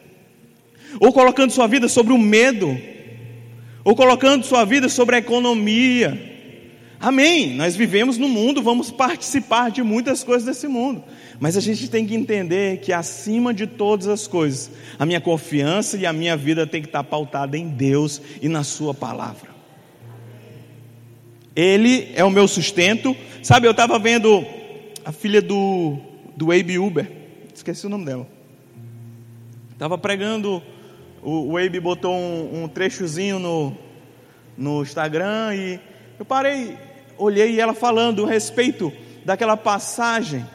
[0.99, 2.77] Ou colocando sua vida sobre o medo.
[3.83, 6.29] Ou colocando sua vida sobre a economia
[7.01, 7.55] Amém.
[7.55, 11.01] Nós vivemos no mundo, vamos participar de muitas coisas desse mundo.
[11.39, 15.95] Mas a gente tem que entender que acima de todas as coisas, a minha confiança
[15.95, 19.49] e a minha vida tem que estar pautada em Deus e na Sua palavra.
[21.55, 23.15] Ele é o meu sustento.
[23.41, 24.45] Sabe, eu estava vendo
[25.05, 25.97] a filha do,
[26.35, 27.09] do Abe Uber,
[27.55, 28.27] esqueci o nome dela.
[29.71, 30.61] Estava pregando,
[31.23, 33.77] o, o Abe botou um, um trechozinho no,
[34.57, 35.79] no Instagram e
[36.19, 36.77] eu parei,
[37.19, 38.91] olhei ela falando a respeito
[39.25, 40.45] daquela passagem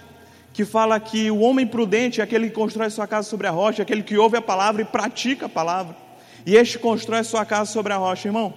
[0.53, 3.83] que fala que o homem prudente é aquele que constrói sua casa sobre a rocha,
[3.83, 5.96] aquele que ouve a palavra e pratica a palavra.
[6.46, 8.55] E este constrói sua casa sobre a rocha, irmão.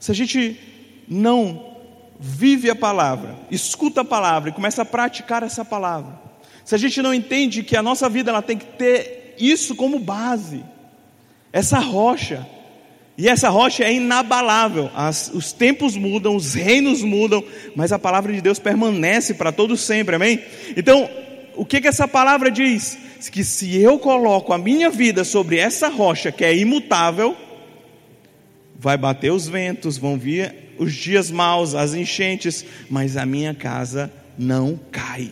[0.00, 0.58] Se a gente
[1.06, 1.74] não
[2.18, 6.18] vive a palavra, escuta a palavra e começa a praticar essa palavra,
[6.64, 9.98] se a gente não entende que a nossa vida ela tem que ter isso como
[9.98, 10.64] base,
[11.52, 12.46] essa rocha,
[13.16, 14.90] e essa rocha é inabalável.
[14.94, 17.44] As, os tempos mudam, os reinos mudam,
[17.76, 20.42] mas a palavra de Deus permanece para todos sempre, amém?
[20.76, 21.08] Então,
[21.56, 22.98] o que, que essa palavra diz?
[23.30, 27.36] Que se eu coloco a minha vida sobre essa rocha que é imutável,
[28.76, 34.12] vai bater os ventos, vão vir os dias maus, as enchentes, mas a minha casa
[34.36, 35.30] não cai.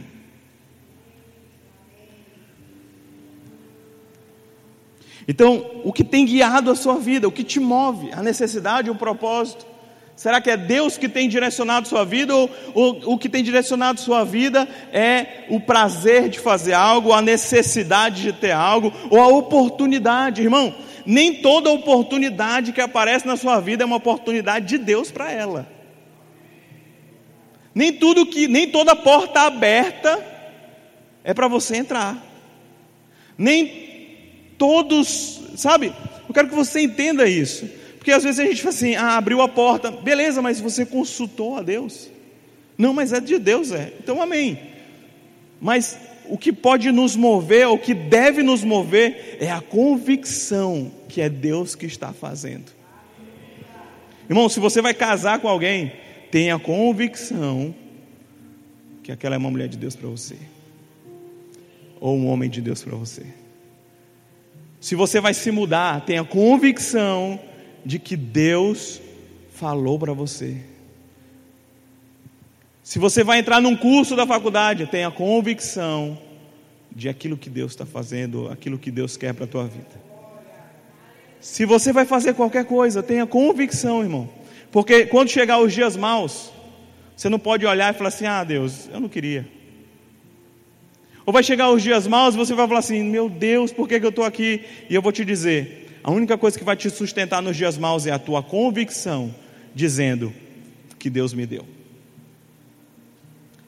[5.27, 8.95] Então, o que tem guiado a sua vida, o que te move, a necessidade, o
[8.95, 9.67] propósito?
[10.15, 14.01] Será que é Deus que tem direcionado sua vida ou, ou o que tem direcionado
[14.01, 19.29] sua vida é o prazer de fazer algo, a necessidade de ter algo ou a
[19.29, 20.75] oportunidade, irmão?
[21.05, 25.67] Nem toda oportunidade que aparece na sua vida é uma oportunidade de Deus para ela.
[27.75, 30.25] Nem tudo que, nem toda porta aberta
[31.25, 32.23] é para você entrar.
[33.37, 33.82] Nem
[34.63, 35.93] todos, sabe?
[36.29, 37.69] Eu quero que você entenda isso.
[37.99, 41.57] Porque às vezes a gente fala assim, ah, abriu a porta, beleza, mas você consultou
[41.57, 42.09] a Deus?
[42.79, 43.93] Não, mas é de Deus, é.
[43.99, 44.57] Então, amém.
[45.61, 45.99] Mas
[46.29, 51.29] o que pode nos mover, o que deve nos mover, é a convicção que é
[51.29, 52.71] Deus que está fazendo.
[54.31, 55.91] Irmão, se você vai casar com alguém,
[56.31, 57.75] tenha convicção
[59.03, 60.37] que aquela é uma mulher de Deus para você,
[62.01, 63.42] ou um homem de Deus para você.
[64.83, 67.39] Se você vai se mudar, tenha convicção
[67.87, 69.01] de que Deus
[69.55, 70.57] falou para você.
[72.83, 76.19] Se você vai entrar num curso da faculdade, tenha convicção
[76.91, 80.03] de aquilo que Deus está fazendo, aquilo que Deus quer para a tua vida.
[81.41, 84.29] Se você vai fazer qualquer coisa, tenha convicção, irmão.
[84.73, 86.51] Porque quando chegar os dias maus,
[87.17, 89.47] você não pode olhar e falar assim: ah, Deus, eu não queria.
[91.25, 94.01] Ou vai chegar os dias maus e você vai falar assim: meu Deus, por que,
[94.01, 94.63] que eu estou aqui?
[94.91, 98.07] E eu vou te dizer: a única coisa que vai te sustentar nos dias maus
[98.07, 99.35] é a tua convicção,
[99.75, 100.33] dizendo
[100.99, 101.65] que Deus me deu.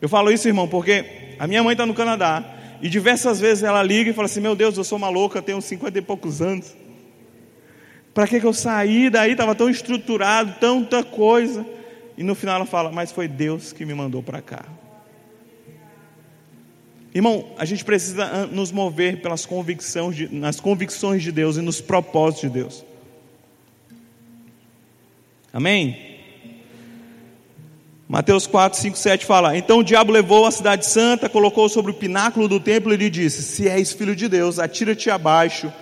[0.00, 1.04] Eu falo isso, irmão, porque
[1.38, 2.44] a minha mãe está no Canadá
[2.82, 5.60] e diversas vezes ela liga e fala assim: Meu Deus, eu sou uma louca, tenho
[5.62, 6.74] 50 e poucos anos.
[8.12, 9.32] Para que, que eu saí daí?
[9.32, 11.64] Estava tão estruturado, tanta coisa.
[12.16, 14.64] E no final ela fala: Mas foi Deus que me mandou para cá.
[17.14, 21.60] Irmão, a gente precisa ah, nos mover pelas convicções de, nas convicções de Deus e
[21.60, 22.84] nos propósitos de Deus.
[25.52, 25.96] Amém?
[28.08, 31.94] Mateus 4, 5, 7 fala: Então o diabo levou a cidade santa, colocou sobre o
[31.94, 35.72] pináculo do templo e lhe disse: Se és filho de Deus, atira-te abaixo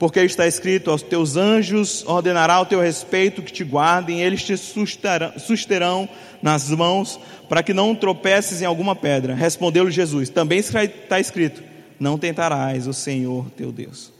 [0.00, 4.56] porque está escrito: aos teus anjos ordenará o teu respeito que te guardem, eles te
[4.56, 6.08] susterão
[6.42, 9.34] nas mãos, para que não tropeces em alguma pedra.
[9.34, 11.64] Respondeu-lhe Jesus: Também está escrito:
[11.98, 14.12] Não tentarás o Senhor teu Deus.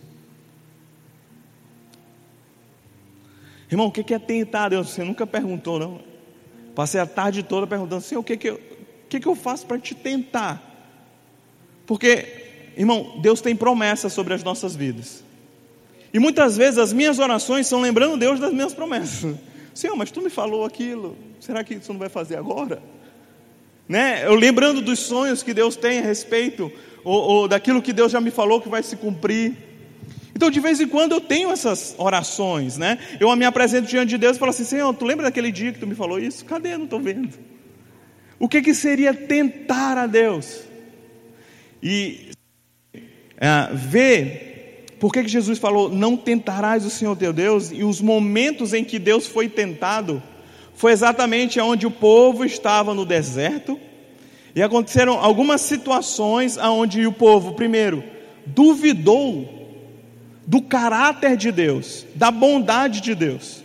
[3.71, 4.90] Irmão, o que é tentar Deus?
[4.90, 6.01] Você nunca perguntou, não?
[6.75, 9.64] Passei a tarde toda perguntando: Senhor, o que, que, eu, o que, que eu faço
[9.64, 10.61] para te tentar?
[11.87, 15.23] Porque, irmão, Deus tem promessas sobre as nossas vidas.
[16.12, 19.37] E muitas vezes as minhas orações são lembrando Deus das minhas promessas.
[19.73, 22.83] Senhor, mas tu me falou aquilo, será que isso não vai fazer agora?
[23.90, 24.24] Né?
[24.24, 26.70] Eu lembrando dos sonhos que Deus tem a respeito,
[27.03, 29.53] ou, ou daquilo que Deus já me falou que vai se cumprir.
[30.33, 33.00] Então, de vez em quando eu tenho essas orações, né?
[33.18, 35.81] Eu me apresento diante de Deus e falo assim: Senhor, tu lembra daquele dia que
[35.81, 36.44] tu me falou isso?
[36.44, 36.76] Cadê?
[36.76, 37.37] Não estou vendo.
[38.38, 40.61] O que, que seria tentar a Deus?
[41.83, 42.31] E
[43.38, 47.72] uh, ver por que, que Jesus falou, não tentarás o Senhor teu Deus?
[47.72, 50.22] E os momentos em que Deus foi tentado,
[50.81, 53.79] foi exatamente onde o povo estava no deserto,
[54.55, 58.03] e aconteceram algumas situações onde o povo, primeiro,
[58.47, 59.47] duvidou
[60.47, 63.62] do caráter de Deus, da bondade de Deus.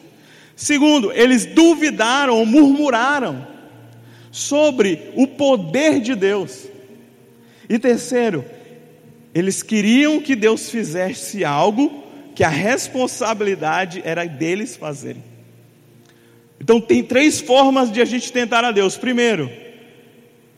[0.57, 3.47] Segundo, eles duvidaram ou murmuraram
[4.29, 6.67] sobre o poder de Deus.
[7.69, 8.43] E terceiro,
[9.33, 12.03] eles queriam que Deus fizesse algo
[12.35, 15.34] que a responsabilidade era deles fazerem.
[16.65, 18.97] Então tem três formas de a gente tentar a Deus.
[18.97, 19.51] Primeiro,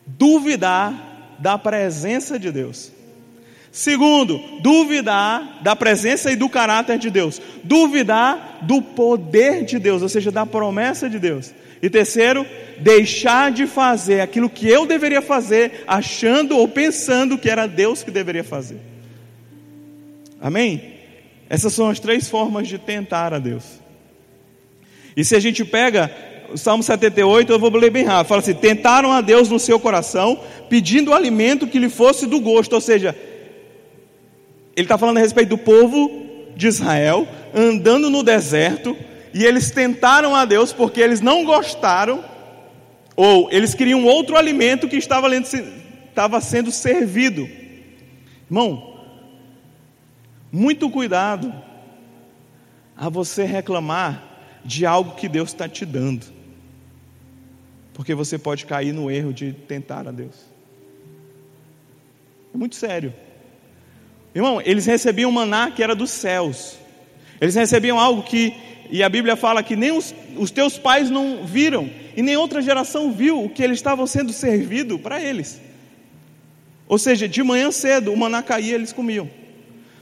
[0.06, 2.90] duvidar da presença de Deus.
[3.70, 7.42] Segundo, duvidar da presença e do caráter de Deus.
[7.62, 11.52] Duvidar do poder de Deus, ou seja, da promessa de Deus.
[11.82, 12.46] E terceiro,
[12.78, 18.10] deixar de fazer aquilo que eu deveria fazer, achando ou pensando que era Deus que
[18.10, 18.80] deveria fazer.
[20.40, 20.94] Amém?
[21.50, 23.86] Essas são as três formas de tentar a Deus.
[25.18, 26.14] E se a gente pega
[26.48, 28.28] o Salmo 78, eu vou ler bem rápido.
[28.28, 30.38] Fala assim: tentaram a Deus no seu coração,
[30.70, 32.74] pedindo alimento que lhe fosse do gosto.
[32.74, 33.18] Ou seja,
[34.76, 38.96] ele está falando a respeito do povo de Israel, andando no deserto,
[39.34, 42.24] e eles tentaram a Deus porque eles não gostaram,
[43.16, 47.48] ou eles queriam outro alimento que estava, estava sendo servido.
[48.48, 49.00] Irmão,
[50.52, 51.52] muito cuidado
[52.96, 54.27] a você reclamar
[54.68, 56.26] de algo que Deus está te dando,
[57.94, 60.34] porque você pode cair no erro de tentar a Deus.
[62.54, 63.14] É muito sério.
[64.34, 66.76] Irmão, eles recebiam maná que era dos céus.
[67.40, 68.54] Eles recebiam algo que
[68.90, 72.60] e a Bíblia fala que nem os, os teus pais não viram, e nem outra
[72.60, 75.58] geração viu o que eles estavam sendo servido para eles.
[76.86, 79.30] Ou seja, de manhã cedo o maná caía, eles comiam.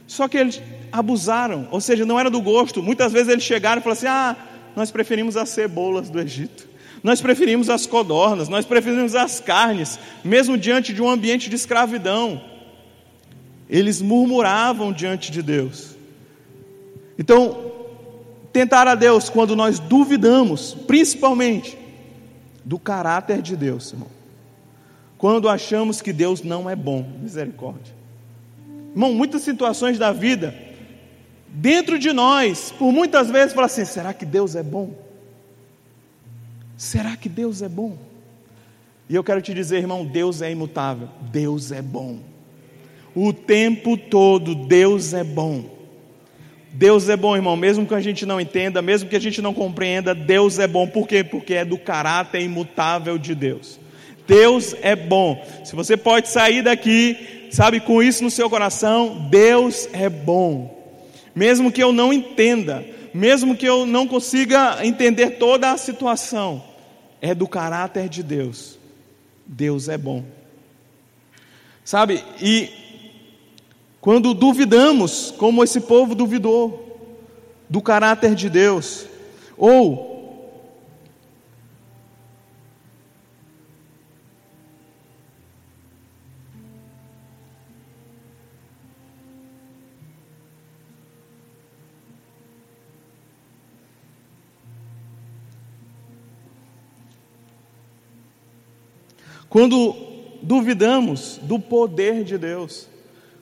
[0.05, 2.83] Só que eles abusaram, ou seja, não era do gosto.
[2.83, 4.35] Muitas vezes eles chegaram e falaram assim: ah,
[4.77, 6.67] nós preferimos as cebolas do Egito,
[7.01, 12.39] nós preferimos as codornas, nós preferimos as carnes, mesmo diante de um ambiente de escravidão.
[13.67, 15.95] Eles murmuravam diante de Deus.
[17.17, 17.71] Então,
[18.53, 21.75] tentar a Deus quando nós duvidamos, principalmente
[22.63, 24.09] do caráter de Deus, irmão.
[25.17, 27.95] Quando achamos que Deus não é bom, misericórdia.
[28.91, 30.53] Irmão, muitas situações da vida,
[31.49, 34.93] dentro de nós, por muitas vezes, fala assim: será que Deus é bom?
[36.77, 37.97] Será que Deus é bom?
[39.09, 42.19] E eu quero te dizer, irmão, Deus é imutável, Deus é bom.
[43.15, 45.77] O tempo todo, Deus é bom.
[46.71, 49.53] Deus é bom, irmão, mesmo que a gente não entenda, mesmo que a gente não
[49.53, 50.85] compreenda, Deus é bom.
[50.85, 51.23] Por quê?
[51.23, 53.79] Porque é do caráter imutável de Deus.
[54.27, 55.43] Deus é bom.
[55.63, 60.76] Se você pode sair daqui, sabe, com isso no seu coração, Deus é bom.
[61.37, 62.83] Mesmo que eu não entenda,
[63.13, 66.63] mesmo que eu não consiga entender toda a situação,
[67.21, 68.79] é do caráter de Deus.
[69.45, 70.23] Deus é bom.
[71.85, 72.71] Sabe, e
[74.01, 77.13] quando duvidamos, como esse povo duvidou,
[77.69, 79.05] do caráter de Deus,
[79.55, 80.06] ou
[99.49, 99.95] Quando
[100.41, 102.87] duvidamos do poder de Deus,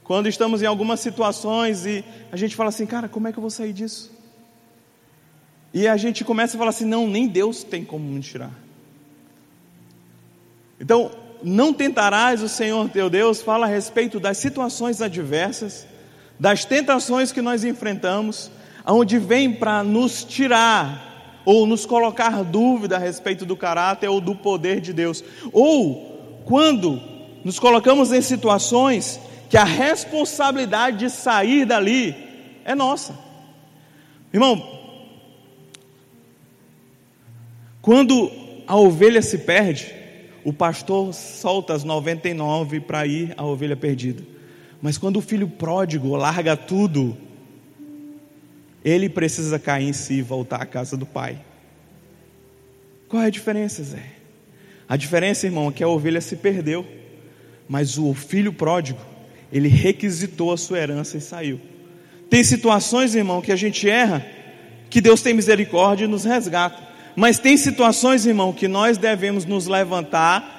[0.04, 3.42] quando estamos em algumas situações e a gente fala assim, cara, como é que eu
[3.42, 4.12] vou sair disso?
[5.74, 8.52] E a gente começa a falar assim, não, nem Deus tem como me tirar.
[10.80, 11.12] Então,
[11.44, 15.88] não tentarás o Senhor teu Deus, fala a respeito das situações adversas,
[16.40, 18.52] das tentações que nós enfrentamos,
[18.84, 21.15] aonde vem para nos tirar
[21.46, 25.24] ou nos colocar dúvida a respeito do caráter ou do poder de Deus,
[25.54, 27.00] ou quando
[27.44, 29.20] nos colocamos em situações
[29.50, 32.16] que a responsabilidade de sair dali
[32.66, 33.18] é nossa.
[34.34, 34.68] Irmão,
[37.82, 38.32] quando
[38.68, 39.94] a ovelha se perde,
[40.44, 44.24] o pastor solta as 99 para ir à ovelha perdida.
[44.82, 47.18] Mas quando o filho pródigo larga tudo
[48.86, 51.40] ele precisa cair em si e voltar à casa do pai.
[53.10, 54.04] Qual é a diferença, Zé?
[54.88, 56.86] A diferença, irmão, é que a ovelha se perdeu,
[57.68, 59.00] mas o filho pródigo,
[59.52, 61.60] ele requisitou a sua herança e saiu.
[62.30, 64.24] Tem situações, irmão, que a gente erra,
[64.88, 66.78] que Deus tem misericórdia e nos resgata.
[67.16, 70.52] Mas tem situações, irmão, que nós devemos nos levantar,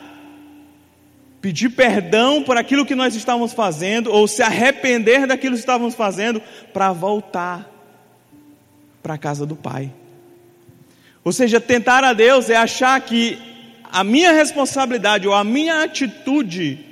[1.41, 6.43] pedir perdão por aquilo que nós estávamos fazendo, ou se arrepender daquilo que estávamos fazendo,
[6.73, 7.76] para voltar
[9.07, 9.93] para a casa do Pai.
[11.23, 13.39] Ou seja, tentar a Deus é achar que
[13.85, 16.85] a minha responsabilidade ou a minha atitude,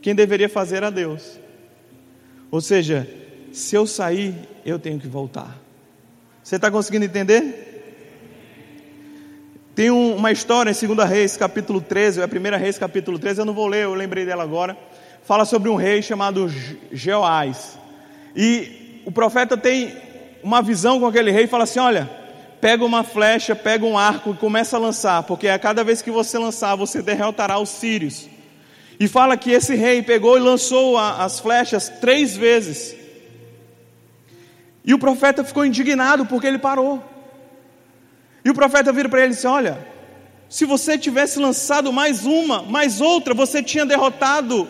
[0.00, 1.40] quem deveria fazer a Deus.
[2.52, 3.04] Ou seja,
[3.50, 4.32] se eu sair,
[4.64, 5.58] eu tenho que voltar.
[6.40, 7.82] Você está conseguindo entender?
[9.74, 13.18] Tem um, uma história em 2 Reis, capítulo 13, ou é a primeira Reis, capítulo
[13.18, 14.78] 13, eu não vou ler, eu lembrei dela agora.
[15.24, 16.48] Fala sobre um rei chamado
[16.92, 17.76] Jeoás.
[18.36, 20.05] E o profeta tem
[20.46, 22.08] uma visão com aquele rei e fala assim: olha,
[22.60, 26.10] pega uma flecha, pega um arco e começa a lançar, porque a cada vez que
[26.10, 28.28] você lançar, você derrotará os sírios.
[28.98, 32.94] E fala que esse rei pegou e lançou a, as flechas três vezes.
[34.84, 37.02] E o profeta ficou indignado porque ele parou.
[38.44, 39.84] E o profeta vira para ele e disse: Olha,
[40.48, 44.68] se você tivesse lançado mais uma, mais outra, você tinha derrotado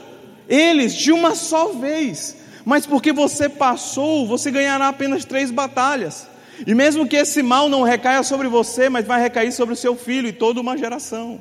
[0.49, 6.27] eles de uma só vez mas porque você passou, você ganhará apenas três batalhas.
[6.67, 9.95] E mesmo que esse mal não recaia sobre você, mas vai recair sobre o seu
[9.95, 11.41] filho e toda uma geração.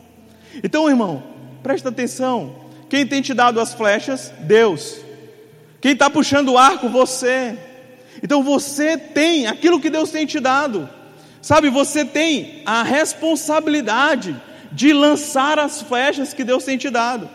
[0.64, 1.24] Então, irmão,
[1.64, 2.56] presta atenção.
[2.88, 4.32] Quem tem te dado as flechas?
[4.42, 4.98] Deus.
[5.82, 6.90] Quem está puxando o arco?
[6.90, 7.58] Você.
[8.22, 10.88] Então você tem aquilo que Deus tem te dado.
[11.42, 14.40] Sabe, você tem a responsabilidade
[14.72, 17.28] de lançar as flechas que Deus tem te dado.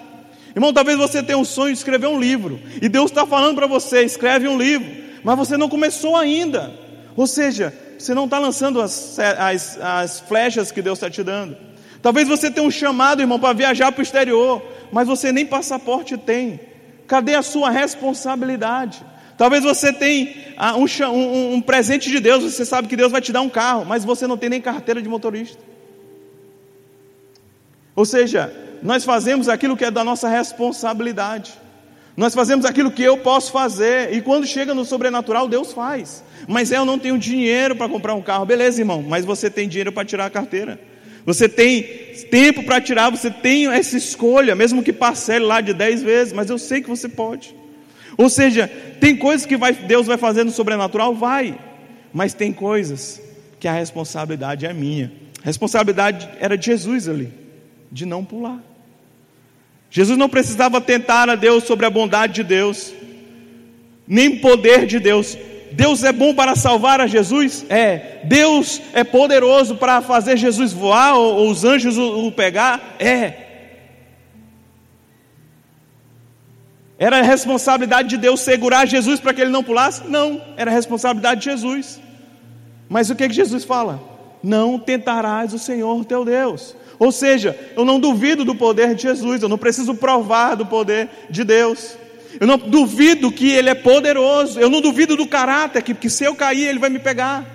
[0.54, 3.66] Irmão, talvez você tenha um sonho de escrever um livro, e Deus está falando para
[3.66, 4.88] você: escreve um livro,
[5.22, 6.72] mas você não começou ainda.
[7.16, 11.56] Ou seja, você não está lançando as, as, as flechas que Deus está te dando.
[12.02, 16.16] Talvez você tenha um chamado, irmão, para viajar para o exterior, mas você nem passaporte
[16.16, 16.58] tem.
[17.06, 19.04] Cadê a sua responsabilidade?
[19.36, 23.20] Talvez você tenha ah, um, um, um presente de Deus, você sabe que Deus vai
[23.20, 25.62] te dar um carro, mas você não tem nem carteira de motorista.
[27.94, 28.52] Ou seja,
[28.82, 31.52] nós fazemos aquilo que é da nossa responsabilidade.
[32.16, 36.22] Nós fazemos aquilo que eu posso fazer, e quando chega no sobrenatural, Deus faz.
[36.46, 39.92] Mas eu não tenho dinheiro para comprar um carro, beleza, irmão, mas você tem dinheiro
[39.92, 40.78] para tirar a carteira.
[41.24, 41.82] Você tem
[42.30, 46.50] tempo para tirar, você tem essa escolha, mesmo que parcele lá de 10 vezes, mas
[46.50, 47.54] eu sei que você pode.
[48.16, 48.68] Ou seja,
[49.00, 51.14] tem coisas que vai, Deus vai fazer no sobrenatural?
[51.14, 51.58] Vai.
[52.12, 53.20] Mas tem coisas
[53.58, 55.12] que a responsabilidade é minha.
[55.42, 57.32] A responsabilidade era de Jesus ali,
[57.90, 58.62] de não pular.
[59.90, 62.94] Jesus não precisava tentar a Deus sobre a bondade de Deus,
[64.06, 65.36] nem poder de Deus.
[65.72, 67.64] Deus é bom para salvar a Jesus?
[67.68, 68.20] É.
[68.24, 72.96] Deus é poderoso para fazer Jesus voar ou, ou os anjos o, o pegar?
[72.98, 73.50] É.
[76.98, 80.06] Era a responsabilidade de Deus segurar Jesus para que ele não pulasse?
[80.06, 82.00] Não, era a responsabilidade de Jesus.
[82.88, 84.02] Mas o que, que Jesus fala?
[84.42, 86.76] Não tentarás o Senhor teu Deus.
[87.00, 91.08] Ou seja, eu não duvido do poder de Jesus, eu não preciso provar do poder
[91.30, 91.96] de Deus.
[92.38, 96.24] Eu não duvido que Ele é poderoso, eu não duvido do caráter, que, que se
[96.24, 97.46] eu cair Ele vai me pegar.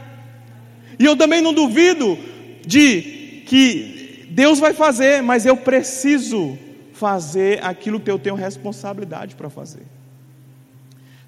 [0.97, 2.17] E eu também não duvido
[2.65, 6.57] de que Deus vai fazer, mas eu preciso
[6.91, 9.83] fazer aquilo que eu tenho responsabilidade para fazer.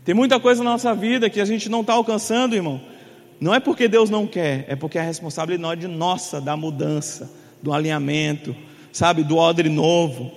[0.03, 2.81] Tem muita coisa na nossa vida que a gente não está alcançando, irmão.
[3.39, 7.29] Não é porque Deus não quer, é porque a responsabilidade é nossa da mudança,
[7.61, 8.55] do alinhamento,
[8.91, 10.31] sabe, do odre novo.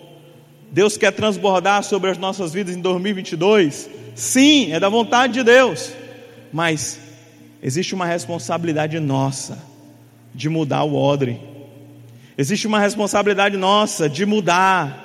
[0.71, 3.91] Deus quer transbordar sobre as nossas vidas em 2022?
[4.15, 5.93] Sim, é da vontade de Deus.
[6.53, 6.99] Mas
[7.63, 9.59] existe uma responsabilidade nossa
[10.35, 11.41] de mudar o odre.
[12.39, 15.05] Existe uma responsabilidade nossa de mudar,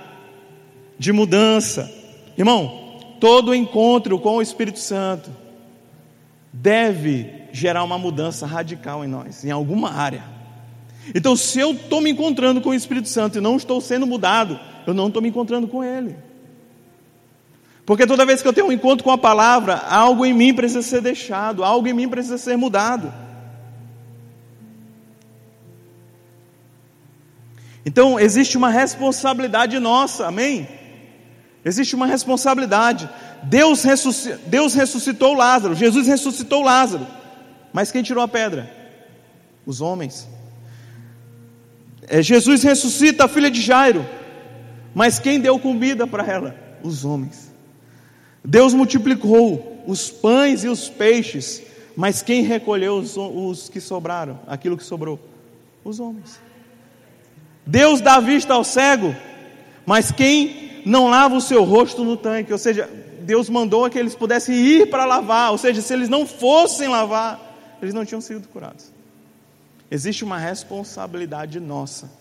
[0.98, 1.92] de mudança.
[2.38, 5.30] Irmão, todo encontro com o Espírito Santo
[6.54, 10.35] deve gerar uma mudança radical em nós, em alguma área.
[11.14, 14.60] Então, se eu estou me encontrando com o Espírito Santo e não estou sendo mudado,
[14.88, 16.16] eu não estou me encontrando com Ele.
[17.86, 20.82] Porque toda vez que eu tenho um encontro com a palavra, algo em mim precisa
[20.82, 23.14] ser deixado, algo em mim precisa ser mudado.
[27.86, 30.68] Então, existe uma responsabilidade nossa, amém?
[31.64, 33.08] Existe uma responsabilidade.
[33.44, 37.06] Deus, ressuscitou, Deus ressuscitou Lázaro, Jesus ressuscitou Lázaro.
[37.72, 38.72] Mas quem tirou a pedra?
[39.66, 40.28] Os homens.
[42.08, 44.06] É, Jesus ressuscita a filha de Jairo.
[44.94, 46.56] Mas quem deu comida para ela?
[46.84, 47.52] Os homens.
[48.44, 51.62] Deus multiplicou os pães e os peixes.
[51.96, 54.40] Mas quem recolheu os, os que sobraram?
[54.48, 55.20] Aquilo que sobrou?
[55.84, 56.40] Os homens.
[57.66, 59.16] Deus dá vista ao cego.
[59.86, 62.90] Mas quem não lava o seu rosto no tanque, ou seja,
[63.22, 67.78] Deus mandou que eles pudessem ir para lavar, ou seja, se eles não fossem lavar,
[67.82, 68.95] eles não tinham sido curados.
[69.96, 72.12] Existe uma responsabilidade nossa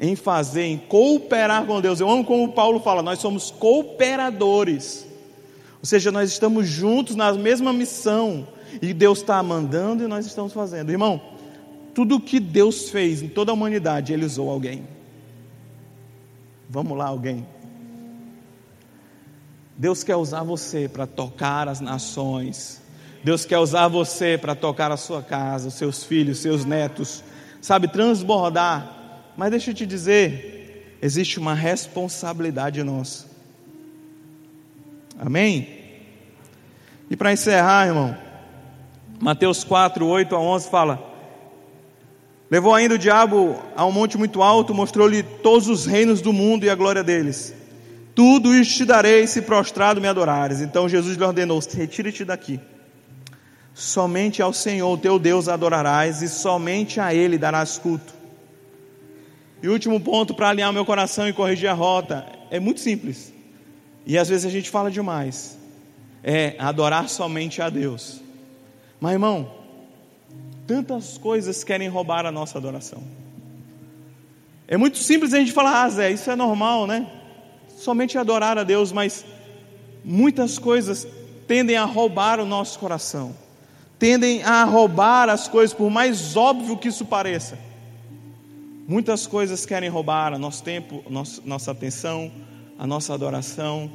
[0.00, 2.00] em fazer, em cooperar com Deus.
[2.00, 5.06] Eu amo como Paulo fala, nós somos cooperadores.
[5.80, 8.48] Ou seja, nós estamos juntos na mesma missão.
[8.80, 10.90] E Deus está mandando e nós estamos fazendo.
[10.90, 11.20] Irmão,
[11.94, 14.88] tudo que Deus fez em toda a humanidade, Ele usou alguém.
[16.70, 17.46] Vamos lá, alguém.
[19.76, 22.80] Deus quer usar você para tocar as nações.
[23.24, 27.24] Deus quer usar você para tocar a sua casa, os seus filhos, seus netos,
[27.58, 29.32] sabe, transbordar.
[29.34, 33.24] Mas deixa eu te dizer, existe uma responsabilidade nossa.
[35.18, 35.66] Amém?
[37.10, 38.14] E para encerrar, irmão,
[39.18, 41.02] Mateus 4, 8 a 11 fala:
[42.50, 46.64] Levou ainda o diabo a um monte muito alto, mostrou-lhe todos os reinos do mundo
[46.64, 47.54] e a glória deles.
[48.14, 50.60] Tudo isto te darei se prostrado me adorares.
[50.60, 52.60] Então Jesus lhe ordenou: Retire-te daqui.
[53.74, 58.14] Somente ao Senhor teu Deus adorarás e somente a Ele darás culto.
[59.62, 63.32] E último ponto para alinhar meu coração e corrigir a rota é muito simples.
[64.06, 65.58] E às vezes a gente fala demais.
[66.22, 68.20] É adorar somente a Deus.
[69.00, 69.50] Mas irmão,
[70.66, 73.02] tantas coisas querem roubar a nossa adoração.
[74.68, 77.06] É muito simples a gente falar, ah, Zé, isso é normal, né?
[77.84, 79.24] somente adorar a Deus, mas
[80.04, 81.06] muitas coisas
[81.46, 83.34] tendem a roubar o nosso coração,
[84.04, 87.58] tendem a roubar as coisas, por mais óbvio que isso pareça.
[88.86, 91.02] Muitas coisas querem roubar nosso tempo,
[91.42, 92.30] nossa atenção,
[92.78, 93.90] a nossa adoração,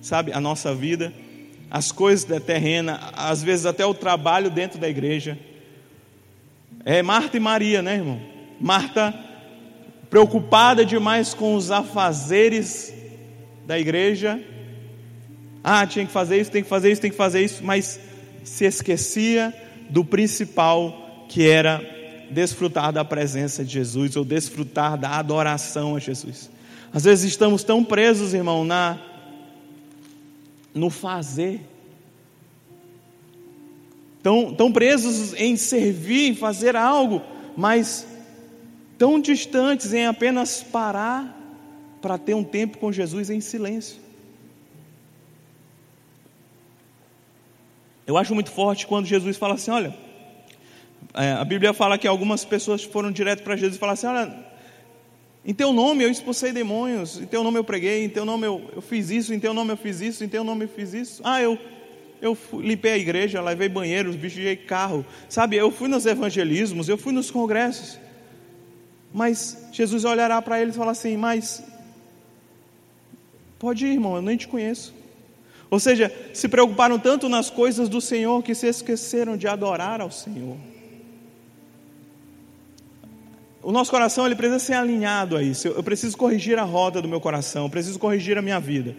[0.00, 1.14] sabe, a nossa vida,
[1.70, 5.38] as coisas da terrena, às vezes até o trabalho dentro da igreja.
[6.84, 8.20] É Marta e Maria, né, irmão?
[8.60, 9.14] Marta
[10.10, 12.92] preocupada demais com os afazeres
[13.64, 14.42] da igreja.
[15.62, 18.00] Ah, tinha que fazer isso, tem que fazer isso, tem que fazer isso, mas
[18.44, 19.54] se esquecia
[19.90, 21.80] do principal que era
[22.30, 26.50] desfrutar da presença de Jesus ou desfrutar da adoração a Jesus.
[26.92, 28.98] Às vezes estamos tão presos, irmão, na
[30.74, 31.60] no fazer.
[34.22, 37.20] Tão, tão presos em servir, fazer algo,
[37.56, 38.06] mas
[38.96, 41.38] tão distantes em apenas parar
[42.00, 44.00] para ter um tempo com Jesus em silêncio.
[48.12, 49.94] Eu acho muito forte quando Jesus fala assim: olha,
[51.14, 54.34] é, a Bíblia fala que algumas pessoas foram direto para Jesus e falaram assim: olha,
[55.44, 58.70] em teu nome eu expulsei demônios, em teu nome eu preguei, em teu nome eu,
[58.76, 61.22] eu fiz isso, em teu nome eu fiz isso, em teu nome eu fiz isso.
[61.24, 61.58] Ah, eu,
[62.20, 65.56] eu limpei a igreja, lavei banheiros, vigiei carro, sabe?
[65.56, 67.98] Eu fui nos evangelismos, eu fui nos congressos.
[69.12, 71.64] Mas Jesus olhará para eles e falar assim: Mas
[73.62, 74.92] Pode ir, irmão, eu nem te conheço.
[75.72, 80.10] Ou seja, se preocuparam tanto nas coisas do Senhor que se esqueceram de adorar ao
[80.10, 80.58] Senhor.
[83.62, 85.68] o nosso coração ele precisa ser alinhado a isso.
[85.68, 88.94] Eu, preciso corrigir a roda do meu coração, eu preciso corrigir a minha vida.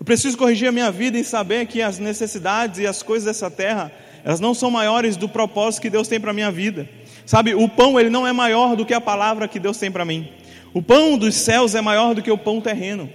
[0.00, 3.48] Eu preciso corrigir a minha vida em saber que as necessidades e as coisas dessa
[3.48, 3.92] terra,
[4.24, 6.88] elas não são maiores do propósito que Deus tem para a minha vida.
[7.24, 10.04] Sabe, o pão ele não é maior do que a palavra que Deus tem para
[10.04, 10.28] mim.
[10.74, 13.08] O pão dos céus é maior do que o pão terreno.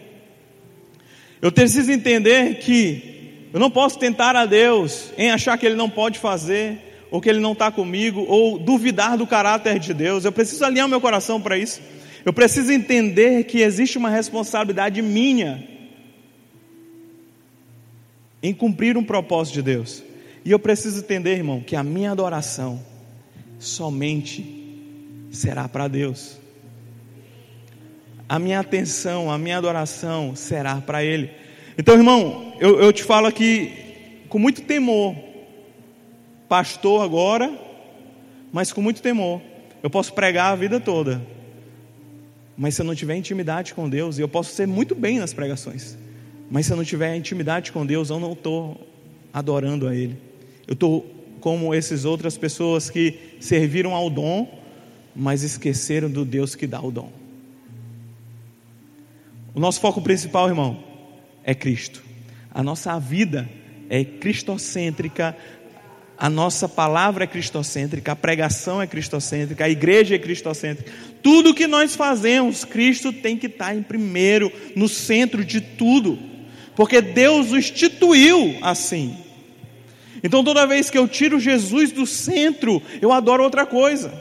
[1.41, 5.89] Eu preciso entender que eu não posso tentar a Deus em achar que Ele não
[5.89, 6.77] pode fazer,
[7.11, 10.25] ou que Ele não está comigo, ou duvidar do caráter de Deus.
[10.25, 11.81] Eu preciso alinhar meu coração para isso.
[12.25, 15.67] Eu preciso entender que existe uma responsabilidade minha
[18.41, 20.03] em cumprir um propósito de Deus.
[20.43, 22.83] E eu preciso entender, irmão, que a minha adoração
[23.59, 24.45] somente
[25.31, 26.44] será para Deus
[28.27, 31.29] a minha atenção, a minha adoração será para Ele.
[31.77, 35.15] Então, irmão, eu, eu te falo aqui com muito temor,
[36.49, 37.53] pastor agora,
[38.51, 39.41] mas com muito temor.
[39.83, 41.21] Eu posso pregar a vida toda,
[42.57, 45.33] mas se eu não tiver intimidade com Deus, e eu posso ser muito bem nas
[45.33, 45.97] pregações,
[46.49, 48.79] mas se eu não tiver intimidade com Deus, eu não estou
[49.31, 50.17] adorando a Ele.
[50.67, 51.05] Eu estou
[51.39, 54.47] como essas outras pessoas que serviram ao dom,
[55.15, 57.24] mas esqueceram do Deus que dá o dom.
[59.55, 60.83] O nosso foco principal, irmão,
[61.41, 62.03] é Cristo.
[62.53, 63.49] A nossa vida
[63.89, 65.35] é cristocêntrica,
[66.17, 70.91] a nossa palavra é cristocêntrica, a pregação é cristocêntrica, a igreja é cristocêntrica.
[71.23, 76.19] Tudo que nós fazemos, Cristo tem que estar em primeiro, no centro de tudo,
[76.75, 79.17] porque Deus o instituiu assim.
[80.21, 84.13] Então toda vez que eu tiro Jesus do centro, eu adoro outra coisa.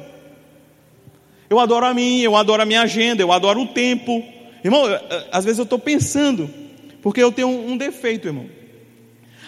[1.50, 4.33] Eu adoro a mim, eu adoro a minha agenda, eu adoro o tempo,
[4.64, 4.84] Irmão,
[5.30, 6.48] às vezes eu estou pensando,
[7.02, 8.46] porque eu tenho um defeito, irmão.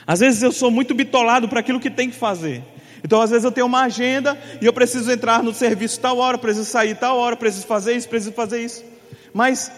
[0.06, 2.62] Às vezes eu sou muito bitolado para aquilo que tem que fazer.
[3.02, 6.36] Então, às vezes eu tenho uma agenda e eu preciso entrar no serviço tal hora,
[6.36, 8.84] preciso sair tal hora, preciso fazer isso, preciso fazer isso.
[9.32, 9.72] Mas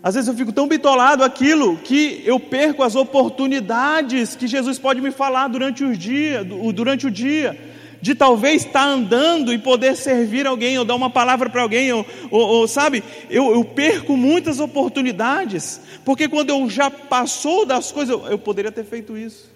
[0.00, 5.00] às vezes eu fico tão bitolado aquilo que eu perco as oportunidades que Jesus pode
[5.00, 7.71] me falar durante o dia, durante o dia
[8.02, 12.04] de talvez estar andando e poder servir alguém, ou dar uma palavra para alguém, ou,
[12.32, 18.12] ou, ou sabe, eu, eu, perco muitas oportunidades, porque quando eu já passou das coisas,
[18.12, 19.48] eu, eu poderia ter feito isso.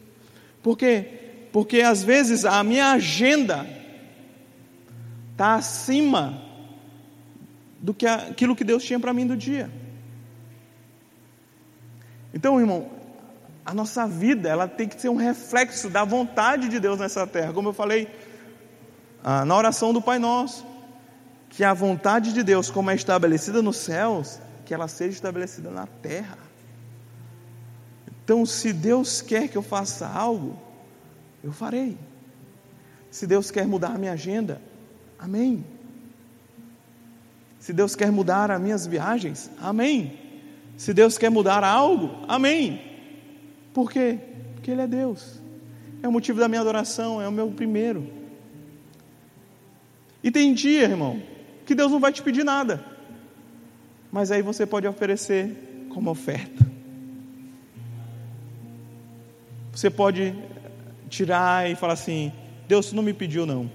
[0.62, 1.06] Por quê?
[1.52, 3.68] Porque às vezes a minha agenda
[5.32, 6.40] está acima
[7.80, 9.68] do que aquilo que Deus tinha para mim do dia.
[12.32, 12.88] Então, irmão,
[13.64, 17.52] a nossa vida ela tem que ser um reflexo da vontade de Deus nessa terra.
[17.52, 18.08] Como eu falei,
[19.28, 20.64] ah, na oração do Pai Nosso,
[21.50, 25.84] que a vontade de Deus, como é estabelecida nos céus, que ela seja estabelecida na
[25.84, 26.38] terra.
[28.22, 30.56] Então, se Deus quer que eu faça algo,
[31.42, 31.98] eu farei.
[33.10, 34.62] Se Deus quer mudar a minha agenda,
[35.18, 35.64] amém.
[37.58, 40.16] Se Deus quer mudar as minhas viagens, amém.
[40.76, 42.80] Se Deus quer mudar algo, amém.
[43.74, 44.20] Por quê?
[44.54, 45.40] Porque Ele é Deus.
[46.00, 48.15] É o motivo da minha adoração, é o meu primeiro.
[50.26, 51.22] E tem dia, irmão,
[51.64, 52.84] que Deus não vai te pedir nada,
[54.10, 56.66] mas aí você pode oferecer como oferta.
[59.70, 60.34] Você pode
[61.08, 62.32] tirar e falar assim:
[62.66, 63.70] Deus não me pediu, não,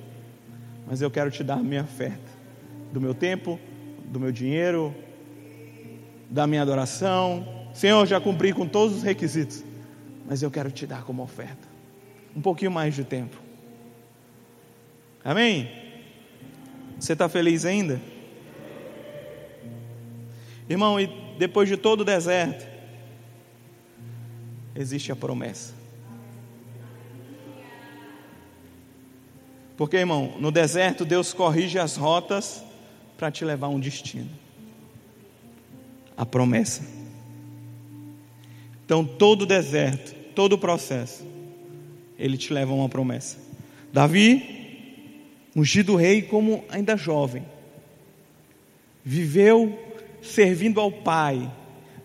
[0.86, 2.30] mas eu quero te dar a minha oferta,
[2.92, 3.58] do meu tempo,
[4.08, 4.94] do meu dinheiro,
[6.30, 7.48] da minha adoração.
[7.74, 9.64] Senhor, já cumpri com todos os requisitos,
[10.28, 11.66] mas eu quero te dar como oferta
[12.36, 13.38] um pouquinho mais de tempo.
[15.24, 15.81] Amém?
[17.02, 18.00] Você está feliz ainda?
[20.70, 21.08] Irmão, e
[21.40, 22.64] depois de todo o deserto,
[24.76, 25.74] existe a promessa.
[29.76, 32.64] Porque, irmão, no deserto Deus corrige as rotas
[33.18, 34.30] para te levar a um destino.
[36.16, 36.84] A promessa.
[38.86, 41.26] Então, todo deserto, todo o processo,
[42.20, 43.40] ele te leva a uma promessa.
[43.92, 44.61] Davi
[45.56, 47.46] ungido rei como ainda jovem.
[49.04, 49.78] Viveu
[50.22, 51.50] servindo ao pai,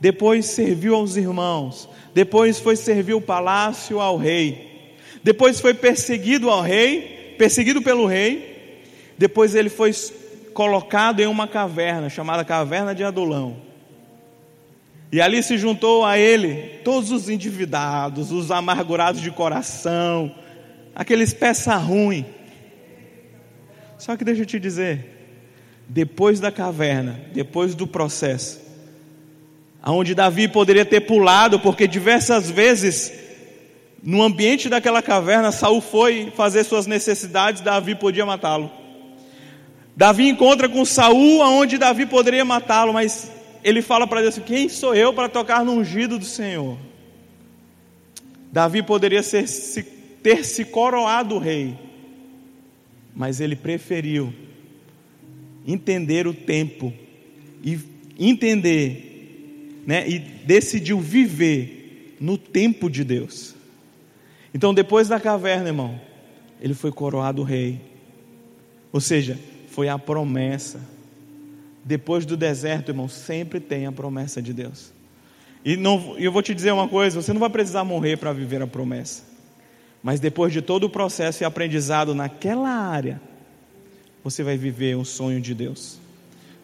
[0.01, 6.63] depois serviu aos irmãos, depois foi servir o palácio ao rei, depois foi perseguido ao
[6.63, 8.83] rei, perseguido pelo rei,
[9.19, 9.93] depois ele foi
[10.55, 13.57] colocado em uma caverna chamada Caverna de Adulão.
[15.13, 20.35] E ali se juntou a ele todos os endividados, os amargurados de coração,
[20.95, 22.25] aqueles peça ruim
[23.99, 25.17] só que deixa eu te dizer,
[25.89, 28.61] depois da caverna, depois do processo,
[29.83, 33.13] aonde Davi poderia ter pulado, porque diversas vezes
[34.03, 38.71] no ambiente daquela caverna Saul foi fazer suas necessidades, Davi podia matá-lo.
[39.97, 43.31] Davi encontra com Saul, aonde Davi poderia matá-lo, mas
[43.65, 46.77] ele fala para Deus: Quem sou eu para tocar no ungido do Senhor?
[48.53, 51.77] Davi poderia ser, se, ter se coroado rei,
[53.17, 54.33] mas ele preferiu
[55.67, 56.93] entender o tempo
[57.65, 57.81] e
[58.19, 63.55] entender, né, e decidiu viver no tempo de Deus.
[64.53, 65.99] Então, depois da caverna, irmão,
[66.61, 67.81] ele foi coroado rei.
[68.93, 69.39] Ou seja,
[69.69, 70.81] foi a promessa.
[71.85, 74.93] Depois do deserto, irmão, sempre tem a promessa de Deus.
[75.65, 78.63] E não, eu vou te dizer uma coisa: você não vai precisar morrer para viver
[78.63, 79.36] a promessa.
[80.07, 83.21] Mas depois de todo o processo e aprendizado naquela área,
[84.23, 85.99] você vai viver um sonho de Deus.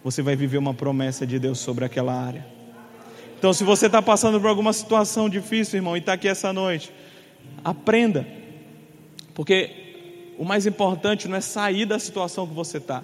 [0.04, 2.46] Você vai viver uma promessa de Deus sobre aquela área.
[3.36, 6.92] Então, se você está passando por alguma situação difícil, irmão, e está aqui essa noite,
[7.64, 8.24] aprenda.
[9.34, 13.02] Porque o mais importante não é sair da situação que você está,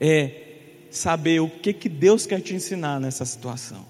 [0.00, 0.56] é
[0.90, 3.86] saber o que, que Deus quer te ensinar nessa situação.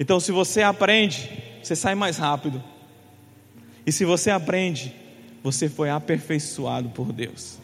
[0.00, 1.30] Então, se você aprende,
[1.62, 2.64] você sai mais rápido.
[3.86, 4.94] E se você aprende,
[5.42, 7.58] você foi aperfeiçoado por Deus.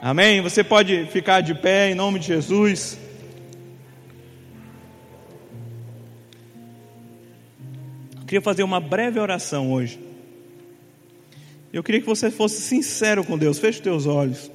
[0.00, 0.40] Amém?
[0.40, 2.98] Você pode ficar de pé em nome de Jesus.
[8.16, 9.98] Eu queria fazer uma breve oração hoje.
[11.72, 13.58] Eu queria que você fosse sincero com Deus.
[13.58, 14.50] Feche os teus olhos.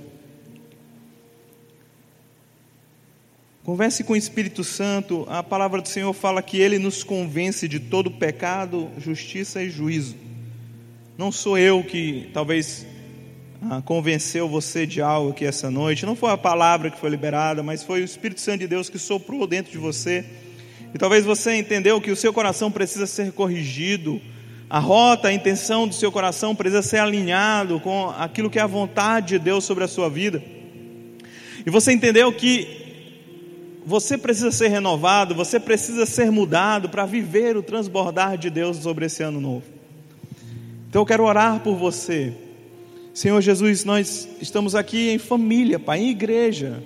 [3.63, 5.25] Converse com o Espírito Santo.
[5.29, 10.17] A palavra do Senhor fala que ele nos convence de todo pecado, justiça e juízo.
[11.17, 12.85] Não sou eu que talvez
[13.61, 16.05] ah, convenceu você de algo aqui essa noite.
[16.05, 18.99] Não foi a palavra que foi liberada, mas foi o Espírito Santo de Deus que
[18.99, 20.25] soprou dentro de você.
[20.93, 24.21] E talvez você entendeu que o seu coração precisa ser corrigido
[24.69, 28.67] a rota, a intenção do seu coração precisa ser alinhado com aquilo que é a
[28.67, 30.43] vontade de Deus sobre a sua vida.
[31.65, 32.82] E você entendeu que
[33.85, 39.05] você precisa ser renovado, você precisa ser mudado para viver o transbordar de Deus sobre
[39.05, 39.63] esse ano novo.
[40.89, 42.33] Então eu quero orar por você.
[43.13, 46.83] Senhor Jesus, nós estamos aqui em família, Pai, em igreja.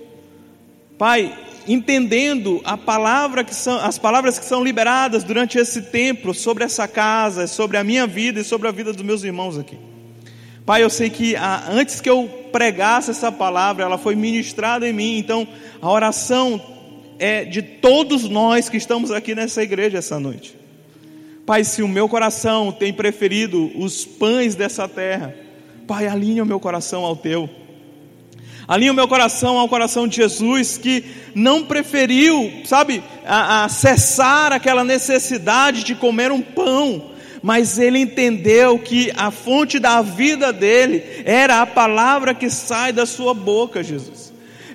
[0.97, 1.33] Pai,
[1.67, 6.87] entendendo a palavra que são, as palavras que são liberadas durante esse tempo sobre essa
[6.87, 9.77] casa, sobre a minha vida e sobre a vida dos meus irmãos aqui.
[10.65, 14.91] Pai, eu sei que a, antes que eu pregasse essa palavra, ela foi ministrada em
[14.91, 15.47] mim, então
[15.81, 16.76] a oração
[17.19, 20.55] é de todos nós que estamos aqui nessa igreja essa noite.
[21.45, 25.33] Pai, se o meu coração tem preferido os pães dessa terra,
[25.87, 27.49] Pai, alinha o meu coração ao teu.
[28.67, 34.51] Alinha o meu coração ao coração de Jesus, que não preferiu, sabe, a, a cessar
[34.51, 37.11] aquela necessidade de comer um pão,
[37.41, 43.05] mas ele entendeu que a fonte da vida dele era a palavra que sai da
[43.05, 44.26] sua boca, Jesus.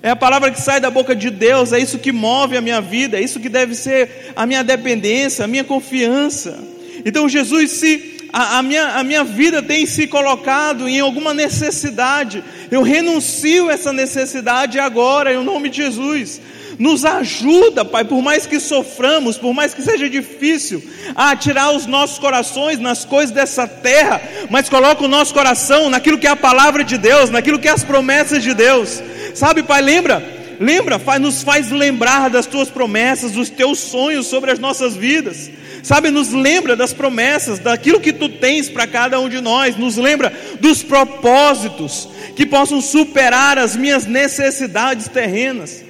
[0.02, 2.80] É a palavra que sai da boca de Deus, é isso que move a minha
[2.80, 6.58] vida, é isso que deve ser a minha dependência, a minha confiança.
[7.04, 12.42] Então Jesus se a, a, minha, a minha vida tem se colocado em alguma necessidade,
[12.70, 16.40] eu renuncio essa necessidade agora, em nome de Jesus.
[16.78, 20.82] Nos ajuda, Pai, por mais que soframos, por mais que seja difícil,
[21.14, 26.18] a tirar os nossos corações nas coisas dessa terra, mas coloca o nosso coração naquilo
[26.18, 29.02] que é a palavra de Deus, naquilo que é as promessas de Deus.
[29.34, 30.22] Sabe, Pai, lembra?
[30.60, 35.50] Lembra, faz, nos faz lembrar das tuas promessas, dos teus sonhos sobre as nossas vidas
[35.82, 39.96] sabe, nos lembra das promessas, daquilo que tu tens para cada um de nós, nos
[39.96, 45.84] lembra dos propósitos que possam superar as minhas necessidades terrenas.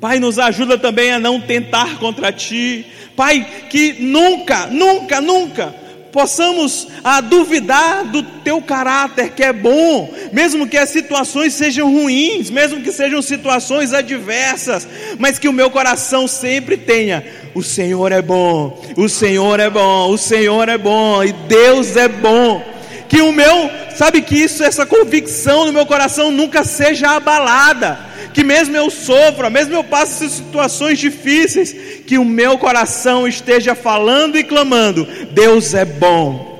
[0.00, 2.86] Pai, nos ajuda também a não tentar contra ti.
[3.14, 5.83] Pai, que nunca, nunca, nunca
[6.14, 12.50] possamos a duvidar do teu caráter que é bom, mesmo que as situações sejam ruins,
[12.50, 14.86] mesmo que sejam situações adversas,
[15.18, 20.08] mas que o meu coração sempre tenha: o Senhor é bom, o Senhor é bom,
[20.12, 22.64] o Senhor é bom e Deus é bom.
[23.08, 28.42] Que o meu, sabe que isso, essa convicção no meu coração nunca seja abalada que
[28.42, 31.72] mesmo eu sofra, mesmo eu passe situações difíceis,
[32.04, 36.52] que o meu coração esteja falando e clamando: Deus é bom.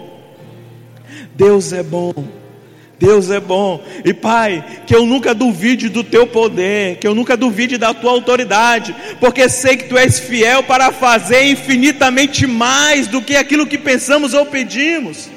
[1.34, 2.14] Deus é bom.
[2.96, 3.82] Deus é bom.
[4.04, 8.12] E Pai, que eu nunca duvide do teu poder, que eu nunca duvide da tua
[8.12, 13.76] autoridade, porque sei que tu és fiel para fazer infinitamente mais do que aquilo que
[13.76, 15.28] pensamos ou pedimos.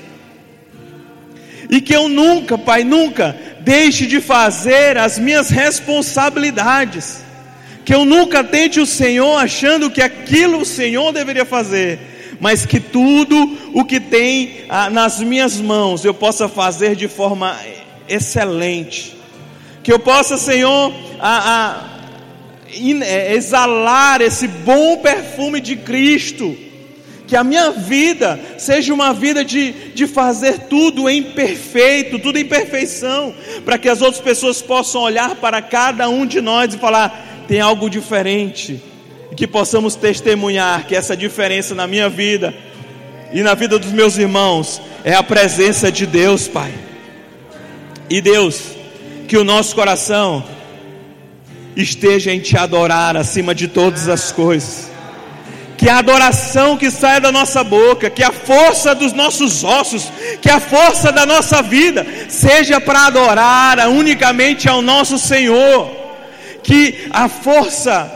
[1.67, 3.35] E que eu nunca, Pai, nunca
[3.68, 7.22] deixe de fazer as minhas responsabilidades.
[7.84, 11.99] Que eu nunca tente o Senhor achando que aquilo o Senhor deveria fazer,
[12.39, 17.57] mas que tudo o que tem ah, nas minhas mãos eu possa fazer de forma
[18.07, 19.18] excelente.
[19.84, 21.84] Que eu possa, Senhor, a,
[23.03, 26.57] é, exalar esse bom perfume de Cristo.
[27.28, 32.45] Que a minha vida seja uma vida de, de fazer tudo em perfeito, tudo em
[32.45, 37.45] perfeição, para que as outras pessoas possam olhar para cada um de nós e falar:
[37.47, 38.82] tem algo diferente,
[39.30, 42.53] e que possamos testemunhar que essa diferença na minha vida
[43.34, 46.73] e na vida dos meus irmãos é a presença de Deus, Pai.
[48.09, 48.61] E Deus,
[49.28, 50.43] que o nosso coração
[51.75, 54.89] esteja em te adorar acima de todas as coisas.
[55.88, 60.11] Que a adoração que saia da nossa boca, que a força dos nossos ossos,
[60.41, 65.89] que a força da nossa vida seja para adorar unicamente ao nosso Senhor.
[66.61, 68.11] Que a força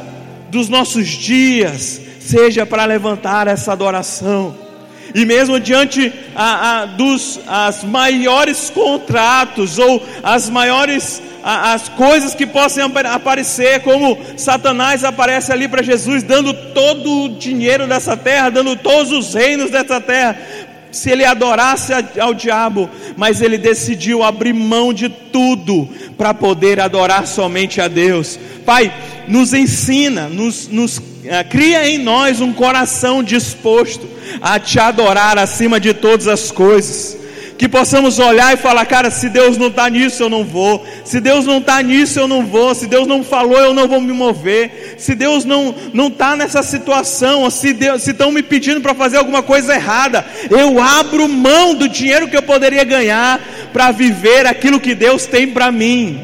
[0.49, 4.53] dos nossos dias seja para levantar essa adoração
[5.13, 12.35] e mesmo diante a, a, dos as maiores contratos ou as maiores a, as coisas
[12.35, 18.49] que possam aparecer, como Satanás aparece ali para Jesus, dando todo o dinheiro dessa terra,
[18.49, 20.37] dando todos os reinos dessa terra,
[20.91, 25.87] se ele adorasse ao diabo, mas ele decidiu abrir mão de tudo
[26.17, 28.39] para poder adorar somente a Deus.
[28.65, 28.93] Pai,
[29.27, 34.07] nos ensina, nos, nos é, cria em nós um coração disposto
[34.41, 37.20] a te adorar acima de todas as coisas.
[37.61, 40.83] Que possamos olhar e falar, cara, se Deus não está nisso, eu não vou.
[41.05, 42.73] Se Deus não está nisso, eu não vou.
[42.73, 44.95] Se Deus não falou, eu não vou me mover.
[44.97, 49.75] Se Deus não não está nessa situação, se estão me pedindo para fazer alguma coisa
[49.75, 53.39] errada, eu abro mão do dinheiro que eu poderia ganhar
[53.71, 56.19] para viver aquilo que Deus tem para mim.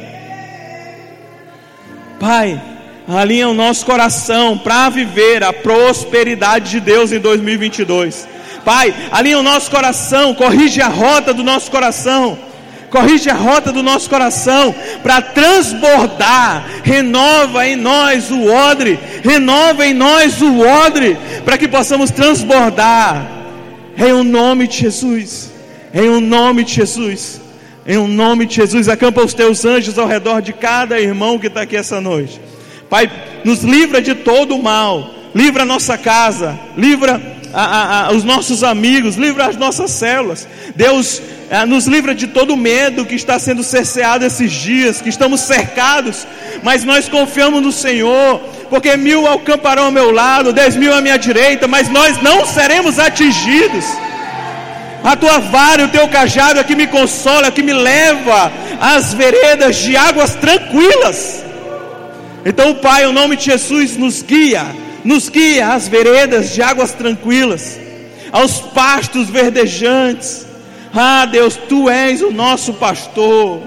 [2.20, 2.60] Pai,
[3.08, 8.37] alinha o nosso coração para viver a prosperidade de Deus em 2022.
[8.68, 12.38] Pai, alinha o nosso coração, corrige a rota do nosso coração.
[12.89, 16.65] Corrige a rota do nosso coração para transbordar.
[16.84, 18.99] Renova em nós o odre.
[19.24, 23.26] Renova em nós o odre para que possamos transbordar.
[23.97, 25.49] Em o nome de Jesus.
[25.93, 27.39] Em o nome de Jesus.
[27.86, 28.89] Em o nome de Jesus.
[28.89, 32.41] Acampa os teus anjos ao redor de cada irmão que está aqui essa noite.
[32.89, 33.09] Pai,
[33.45, 38.64] nos livra de todo o mal, livra a nossa casa, livra a, a, os nossos
[38.64, 40.48] amigos, livra as nossas células.
[40.76, 45.41] Deus a, nos livra de todo medo que está sendo cerceado esses dias, que estamos
[45.41, 46.28] cercados,
[46.64, 48.39] mas nós confiamos no Senhor,
[48.70, 53.00] porque mil acamparão ao meu lado, dez mil à minha direita, mas nós não seremos
[53.00, 53.86] atingidos.
[55.04, 59.14] A tua vara, o teu cajado é que me consola, é que me leva às
[59.14, 61.43] veredas de águas tranquilas.
[62.45, 64.66] Então, Pai, o nome de Jesus nos guia,
[65.08, 67.80] nos guia às veredas de águas tranquilas,
[68.30, 70.45] aos pastos verdejantes.
[70.93, 73.62] Ah, Deus, tu és o nosso pastor.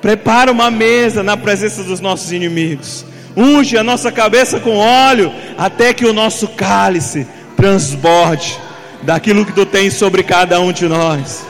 [0.00, 3.04] Prepara uma mesa na presença dos nossos inimigos.
[3.36, 8.58] Unge a nossa cabeça com óleo, até que o nosso cálice transborde
[9.02, 11.44] daquilo que tu tens sobre cada um de nós.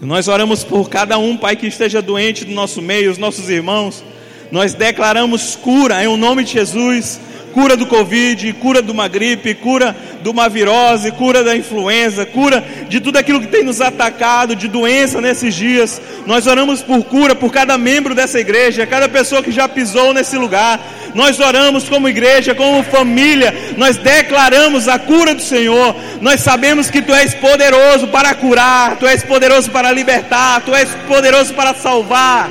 [0.00, 4.02] Nós oramos por cada um, Pai, que esteja doente do nosso meio, os nossos irmãos.
[4.50, 7.20] Nós declaramos cura em o nome de Jesus
[7.52, 12.62] cura do Covid, cura de uma gripe, cura de uma virose, cura da influenza, cura
[12.88, 16.00] de tudo aquilo que tem nos atacado, de doença nesses dias.
[16.26, 20.36] Nós oramos por cura por cada membro dessa igreja, cada pessoa que já pisou nesse
[20.36, 20.80] lugar.
[21.14, 25.94] Nós oramos como igreja, como família, nós declaramos a cura do Senhor.
[26.20, 30.88] Nós sabemos que Tu és poderoso para curar, Tu és poderoso para libertar, Tu és
[31.08, 32.48] poderoso para salvar.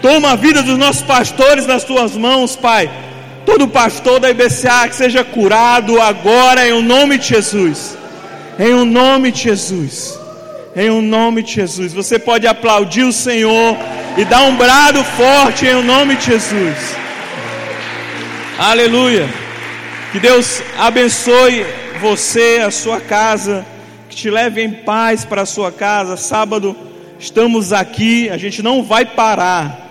[0.00, 2.88] Toma a vida dos nossos pastores nas tuas mãos, Pai.
[3.48, 7.96] Todo pastor da IBCA que seja curado agora em o nome de Jesus.
[8.58, 10.20] Em o nome de Jesus.
[10.76, 11.94] Em o nome de Jesus.
[11.94, 13.74] Você pode aplaudir o Senhor
[14.18, 16.76] e dar um brado forte em o nome de Jesus.
[18.58, 19.26] Aleluia.
[20.12, 21.64] Que Deus abençoe
[22.02, 23.64] você, a sua casa,
[24.10, 26.18] que te leve em paz para a sua casa.
[26.18, 26.76] Sábado
[27.18, 29.87] estamos aqui, a gente não vai parar.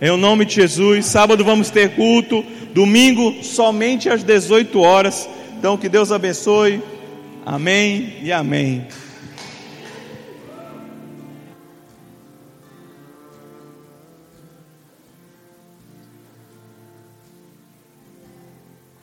[0.00, 1.06] Em o nome de Jesus.
[1.06, 2.44] Sábado vamos ter culto.
[2.74, 5.28] Domingo, somente às 18 horas.
[5.58, 6.82] Então, que Deus abençoe.
[7.46, 8.86] Amém e amém.